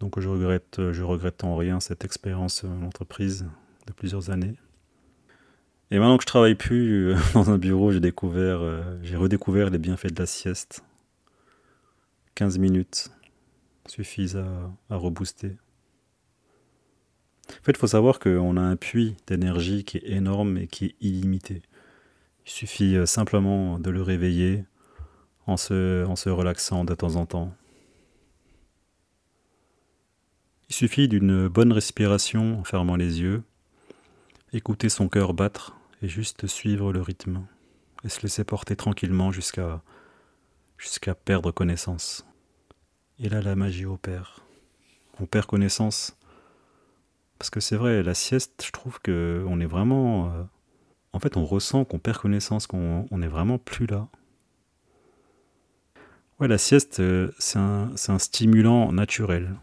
Donc 0.00 0.18
je 0.20 0.28
regrette, 0.28 0.92
je 0.92 1.02
regrette 1.02 1.44
en 1.44 1.56
rien 1.56 1.80
cette 1.80 2.04
expérience 2.04 2.64
en 2.64 2.82
entreprise 2.82 3.46
de 3.86 3.92
plusieurs 3.92 4.30
années. 4.30 4.56
Et 5.90 5.98
maintenant 5.98 6.16
que 6.16 6.22
je 6.22 6.26
travaille 6.26 6.54
plus 6.54 7.12
euh, 7.12 7.16
dans 7.34 7.50
un 7.50 7.58
bureau, 7.58 7.92
euh, 7.92 8.98
j'ai 9.02 9.16
redécouvert 9.16 9.70
les 9.70 9.78
bienfaits 9.78 10.12
de 10.12 10.18
la 10.18 10.26
sieste. 10.26 10.84
15 12.34 12.58
minutes 12.58 13.10
suffisent 13.86 14.42
à, 14.90 14.96
rebooster. 14.96 15.56
En 17.48 17.62
fait, 17.62 17.72
il 17.72 17.76
faut 17.76 17.86
savoir 17.86 18.18
qu'on 18.18 18.56
a 18.56 18.60
un 18.60 18.76
puits 18.76 19.16
d'énergie 19.26 19.84
qui 19.84 19.98
est 19.98 20.08
énorme 20.08 20.56
et 20.58 20.66
qui 20.66 20.86
est 20.86 20.94
illimité. 21.00 21.62
Il 22.46 22.50
suffit 22.50 22.96
euh, 22.96 23.06
simplement 23.06 23.78
de 23.78 23.90
le 23.90 24.02
réveiller 24.02 24.64
en 25.46 25.56
se 25.58 26.28
relaxant 26.28 26.84
de 26.84 26.94
temps 26.94 27.16
en 27.16 27.26
temps. 27.26 27.54
Il 30.68 30.74
suffit 30.74 31.08
d'une 31.08 31.48
bonne 31.48 31.72
respiration 31.72 32.60
en 32.60 32.64
fermant 32.64 32.96
les 32.96 33.20
yeux, 33.20 33.42
écouter 34.52 34.88
son 34.88 35.08
cœur 35.08 35.34
battre 35.34 35.76
et 36.02 36.08
juste 36.08 36.46
suivre 36.46 36.92
le 36.92 37.02
rythme 37.02 37.46
et 38.04 38.08
se 38.08 38.22
laisser 38.22 38.44
porter 38.44 38.76
tranquillement 38.76 39.30
jusqu'à 39.32 39.80
perdre 41.24 41.50
connaissance. 41.50 42.26
Et 43.18 43.28
là 43.28 43.40
la 43.40 43.56
magie 43.56 43.86
opère. 43.86 44.40
On 45.20 45.26
perd 45.26 45.46
connaissance 45.46 46.16
parce 47.38 47.50
que 47.50 47.60
c'est 47.60 47.76
vrai, 47.76 48.02
la 48.02 48.14
sieste, 48.14 48.64
je 48.64 48.70
trouve 48.72 49.00
que 49.00 49.44
on 49.48 49.60
est 49.60 49.66
vraiment 49.66 50.32
euh, 50.32 50.42
en 51.14 51.20
fait, 51.20 51.36
on 51.36 51.44
ressent 51.44 51.84
qu'on 51.84 52.00
perd 52.00 52.18
connaissance, 52.18 52.66
qu'on 52.66 53.06
on 53.08 53.22
est 53.22 53.28
vraiment 53.28 53.56
plus 53.56 53.86
là. 53.86 54.08
Ouais, 56.40 56.48
la 56.48 56.58
sieste, 56.58 56.98
euh, 56.98 57.30
c'est 57.38 57.58
un 57.58 58.18
stimulant 58.18 58.90
naturel. 58.90 59.54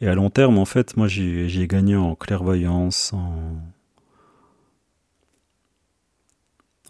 Et 0.00 0.08
à 0.08 0.14
long 0.14 0.30
terme, 0.30 0.58
en 0.58 0.64
fait, 0.64 0.96
moi, 0.96 1.08
j'ai 1.08 1.66
gagné 1.68 1.96
en 1.96 2.14
clairvoyance, 2.14 3.14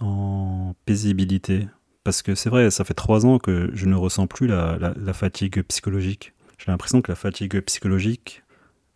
en, 0.00 0.74
paisibilité. 0.84 1.68
Parce 2.04 2.22
que 2.22 2.34
c'est 2.34 2.50
vrai, 2.50 2.70
ça 2.70 2.84
fait 2.84 2.94
trois 2.94 3.26
ans 3.26 3.38
que 3.38 3.70
je 3.74 3.86
ne 3.86 3.96
ressens 3.96 4.26
plus 4.26 4.46
la, 4.46 4.78
la, 4.78 5.12
fatigue 5.12 5.62
psychologique. 5.62 6.32
J'ai 6.58 6.70
l'impression 6.70 7.02
que 7.02 7.10
la 7.10 7.16
fatigue 7.16 7.60
psychologique, 7.60 8.42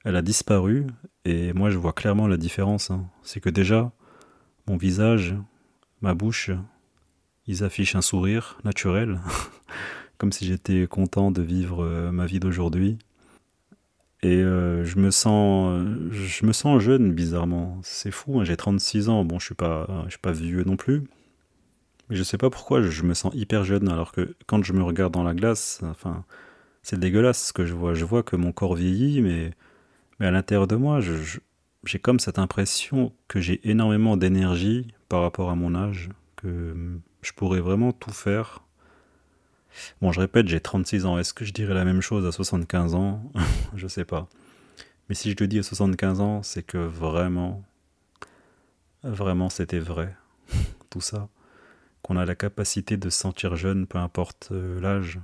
elle 0.04 0.16
a 0.16 0.22
disparu. 0.22 0.86
Et 1.24 1.52
moi, 1.52 1.70
je 1.70 1.78
vois 1.78 1.92
clairement 1.92 2.28
la 2.28 2.36
différence. 2.36 2.90
Hein. 2.90 3.06
C'est 3.22 3.40
que 3.40 3.50
déjà, 3.50 3.92
mon 4.68 4.76
visage, 4.76 5.34
ma 6.00 6.14
bouche, 6.14 6.50
ils 7.46 7.64
affichent 7.64 7.96
un 7.96 8.02
sourire 8.02 8.58
naturel, 8.64 9.20
comme 10.18 10.32
si 10.32 10.46
j'étais 10.46 10.86
content 10.86 11.30
de 11.30 11.42
vivre 11.42 11.84
euh, 11.84 12.12
ma 12.12 12.26
vie 12.26 12.40
d'aujourd'hui. 12.40 12.98
Et 14.22 14.42
euh, 14.42 14.84
je 14.84 14.98
me 14.98 15.10
sens 15.10 15.82
je 16.10 16.46
me 16.46 16.52
sens 16.52 16.80
jeune 16.80 17.12
bizarrement. 17.12 17.78
C'est 17.82 18.10
fou, 18.10 18.40
hein, 18.40 18.44
j'ai 18.44 18.56
36 18.56 19.08
ans. 19.08 19.24
Bon, 19.24 19.38
je 19.38 19.46
suis 19.46 19.54
je 19.58 20.10
suis 20.10 20.18
pas 20.18 20.32
vieux 20.32 20.64
non 20.64 20.76
plus. 20.76 21.04
Mais 22.08 22.16
je 22.16 22.22
sais 22.22 22.38
pas 22.38 22.50
pourquoi 22.50 22.82
je 22.82 23.02
me 23.02 23.14
sens 23.14 23.32
hyper 23.34 23.64
jeune 23.64 23.88
alors 23.88 24.12
que 24.12 24.34
quand 24.46 24.62
je 24.64 24.72
me 24.72 24.82
regarde 24.82 25.12
dans 25.14 25.22
la 25.22 25.34
glace, 25.34 25.80
enfin 25.84 26.24
c'est 26.82 26.98
dégueulasse 26.98 27.48
ce 27.48 27.52
que 27.52 27.64
je 27.66 27.74
vois. 27.74 27.94
Je 27.94 28.04
vois 28.04 28.22
que 28.22 28.36
mon 28.36 28.52
corps 28.52 28.74
vieillit 28.74 29.22
mais 29.22 29.52
mais 30.20 30.26
à 30.26 30.30
l'intérieur 30.30 30.66
de 30.66 30.76
moi, 30.76 31.00
j'ai 31.00 31.98
comme 31.98 32.20
cette 32.20 32.38
impression 32.38 33.12
que 33.26 33.40
j'ai 33.40 33.60
énormément 33.68 34.18
d'énergie 34.18 34.88
par 35.08 35.22
rapport 35.22 35.50
à 35.50 35.54
mon 35.54 35.74
âge, 35.74 36.10
que 36.36 36.76
je 37.22 37.32
pourrais 37.32 37.60
vraiment 37.60 37.92
tout 37.92 38.12
faire 38.12 38.62
Bon, 40.00 40.12
je 40.12 40.20
répète, 40.20 40.48
j'ai 40.48 40.60
36 40.60 41.06
ans. 41.06 41.18
Est-ce 41.18 41.34
que 41.34 41.44
je 41.44 41.52
dirais 41.52 41.74
la 41.74 41.84
même 41.84 42.00
chose 42.00 42.26
à 42.26 42.32
75 42.32 42.94
ans? 42.94 43.22
Je 43.76 43.86
sais 43.86 44.04
pas. 44.04 44.28
Mais 45.08 45.14
si 45.14 45.30
je 45.30 45.36
le 45.40 45.48
dis 45.48 45.58
à 45.58 45.62
75 45.62 46.20
ans, 46.20 46.42
c'est 46.42 46.62
que 46.62 46.78
vraiment, 46.78 47.64
vraiment, 49.02 49.48
c'était 49.48 49.80
vrai. 49.80 50.14
Tout 50.90 51.00
ça. 51.00 51.28
Qu'on 52.02 52.16
a 52.16 52.24
la 52.24 52.36
capacité 52.36 52.96
de 52.96 53.10
se 53.10 53.18
sentir 53.18 53.56
jeune, 53.56 53.86
peu 53.86 53.98
importe 53.98 54.50
euh, 54.52 54.80
l'âge. 54.80 55.18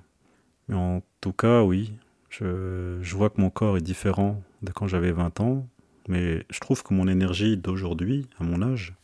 Mais 0.68 0.74
en 0.74 1.02
tout 1.20 1.32
cas, 1.32 1.62
oui, 1.62 1.92
je, 2.30 2.98
je 3.00 3.16
vois 3.16 3.30
que 3.30 3.40
mon 3.40 3.50
corps 3.50 3.76
est 3.76 3.82
différent 3.82 4.42
de 4.62 4.72
quand 4.72 4.88
j'avais 4.88 5.12
20 5.12 5.40
ans. 5.40 5.68
Mais 6.08 6.44
je 6.50 6.60
trouve 6.60 6.82
que 6.82 6.94
mon 6.94 7.08
énergie 7.08 7.56
d'aujourd'hui, 7.56 8.26
à 8.38 8.44
mon 8.44 8.62
âge, 8.62 8.94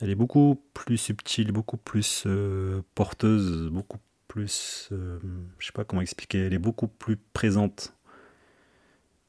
elle 0.00 0.10
est 0.10 0.14
beaucoup 0.14 0.62
plus 0.74 0.96
subtile, 0.96 1.52
beaucoup 1.52 1.76
plus 1.76 2.24
euh, 2.26 2.82
porteuse, 2.94 3.68
beaucoup 3.68 3.98
plus, 4.28 4.88
euh, 4.92 5.18
je 5.58 5.66
sais 5.66 5.72
pas 5.72 5.84
comment 5.84 6.02
expliquer, 6.02 6.46
elle 6.46 6.54
est 6.54 6.58
beaucoup 6.58 6.88
plus 6.88 7.16
présente. 7.16 7.94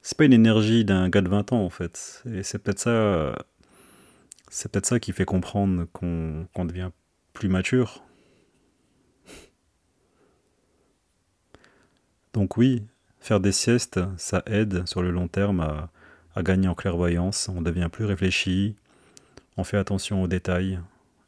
C'est 0.02 0.16
pas 0.16 0.24
une 0.24 0.32
énergie 0.32 0.84
d'un 0.84 1.08
gars 1.08 1.20
de 1.22 1.28
20 1.28 1.52
ans 1.52 1.64
en 1.64 1.70
fait, 1.70 2.22
et 2.30 2.42
c'est 2.42 2.58
peut-être 2.58 2.78
ça, 2.78 3.34
c'est 4.50 4.70
peut-être 4.70 4.86
ça 4.86 5.00
qui 5.00 5.12
fait 5.12 5.24
comprendre 5.24 5.86
qu'on 5.92 6.64
devient 6.64 6.90
plus 7.32 7.48
mature. 7.48 8.02
Donc 12.32 12.56
oui, 12.56 12.86
faire 13.20 13.40
des 13.40 13.52
siestes, 13.52 14.00
ça 14.16 14.42
aide 14.46 14.86
sur 14.86 15.02
le 15.02 15.10
long 15.10 15.28
terme 15.28 15.60
à, 15.60 15.90
à 16.34 16.42
gagner 16.42 16.68
en 16.68 16.74
clairvoyance, 16.74 17.48
on 17.48 17.60
devient 17.60 17.88
plus 17.90 18.04
réfléchi, 18.04 18.76
on 19.56 19.64
fait 19.64 19.76
attention 19.76 20.22
aux 20.22 20.28
détails, 20.28 20.80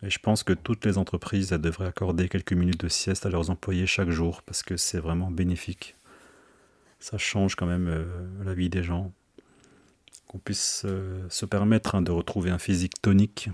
et 0.02 0.10
je 0.10 0.18
pense 0.18 0.42
que 0.42 0.52
toutes 0.52 0.84
les 0.84 0.98
entreprises 0.98 1.50
devraient 1.50 1.86
accorder 1.86 2.28
quelques 2.28 2.52
minutes 2.52 2.80
de 2.80 2.88
sieste 2.88 3.26
à 3.26 3.30
leurs 3.30 3.50
employés 3.50 3.86
chaque 3.86 4.10
jour 4.10 4.42
parce 4.42 4.62
que 4.62 4.76
c'est 4.76 4.98
vraiment 4.98 5.30
bénéfique. 5.30 5.96
ça 6.98 7.18
change 7.18 7.56
quand 7.56 7.66
même 7.66 8.06
la 8.44 8.54
vie 8.54 8.68
des 8.68 8.82
gens. 8.82 9.12
Qu'on 10.26 10.38
puisse 10.38 10.86
se 11.28 11.44
permettre 11.44 11.94
hein, 11.94 12.02
de 12.02 12.10
retrouver 12.10 12.50
un 12.50 12.58
physique 12.58 13.00
tonique. 13.02 13.50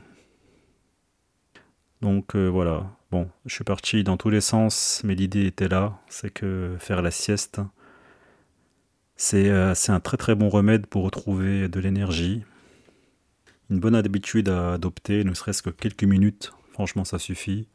Donc 2.01 2.37
voilà, 2.37 2.87
bon, 3.11 3.29
je 3.47 3.55
suis 3.55 3.65
parti 3.65 4.05
dans 4.05 4.17
tous 4.17 4.31
les 4.31 4.41
sens, 4.41 5.03
mais 5.05 5.15
l'idée 5.15 5.47
était 5.47 5.69
là, 5.69 5.99
c'est 6.09 6.31
que 6.31 6.77
faire 6.79 7.03
la 7.03 7.11
sieste, 7.11 7.61
c'est 9.17 9.51
un 9.51 10.01
très 10.01 10.17
très 10.17 10.35
bon 10.35 10.49
remède 10.49 10.87
pour 10.87 11.03
retrouver 11.03 11.69
de 11.69 11.81
l'énergie, 11.81 12.45
une 13.71 13.81
bonne 13.81 13.95
habitude 13.95 14.49
à 14.49 14.75
adopter, 14.75 15.25
ne 15.25 15.35
serait-ce 15.35 15.63
que 15.63 15.71
quelques 15.71 16.05
minutes, 16.05 16.53
franchement 16.73 17.05
ça 17.05 17.19
suffit. 17.19 17.67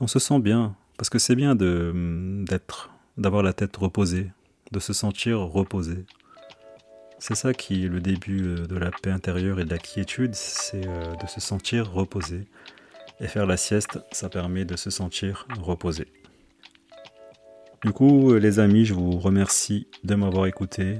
on 0.00 0.06
se 0.06 0.18
sent 0.18 0.40
bien, 0.40 0.76
parce 0.96 1.10
que 1.10 1.18
c'est 1.18 1.36
bien 1.36 1.54
d'être, 1.54 2.90
d'avoir 3.16 3.42
la 3.42 3.52
tête 3.52 3.76
reposée, 3.76 4.30
de 4.72 4.80
se 4.80 4.92
sentir 4.92 5.38
reposé. 5.40 6.04
C'est 7.18 7.34
ça 7.34 7.54
qui 7.54 7.84
est 7.84 7.88
le 7.88 8.00
début 8.00 8.48
euh, 8.48 8.66
de 8.66 8.76
la 8.76 8.90
paix 8.90 9.10
intérieure 9.10 9.58
et 9.58 9.64
de 9.64 9.70
la 9.70 9.78
quiétude, 9.78 10.34
c'est 10.34 10.86
euh, 10.86 11.14
de 11.16 11.26
se 11.26 11.40
sentir 11.40 11.90
reposé. 11.90 12.44
Et 13.20 13.28
faire 13.28 13.46
la 13.46 13.56
sieste, 13.56 13.98
ça 14.12 14.28
permet 14.28 14.64
de 14.64 14.76
se 14.76 14.90
sentir 14.90 15.46
reposé. 15.58 16.08
Du 17.82 17.92
coup, 17.92 18.32
euh, 18.32 18.38
les 18.38 18.58
amis, 18.58 18.84
je 18.84 18.92
vous 18.92 19.18
remercie 19.18 19.86
de 20.02 20.14
m'avoir 20.14 20.46
écouté 20.46 20.98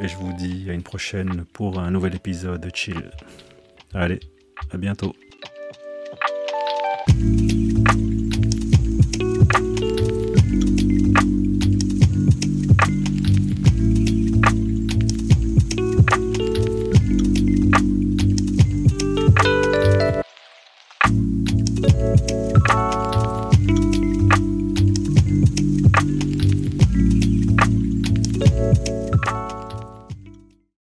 et 0.00 0.08
je 0.08 0.16
vous 0.16 0.32
dis 0.32 0.68
à 0.68 0.72
une 0.72 0.82
prochaine 0.82 1.44
pour 1.52 1.78
un 1.78 1.90
nouvel 1.90 2.14
épisode 2.14 2.60
de 2.60 2.70
Chill. 2.74 3.10
Allez, 3.94 4.20
à 4.70 4.76
bientôt. 4.76 5.14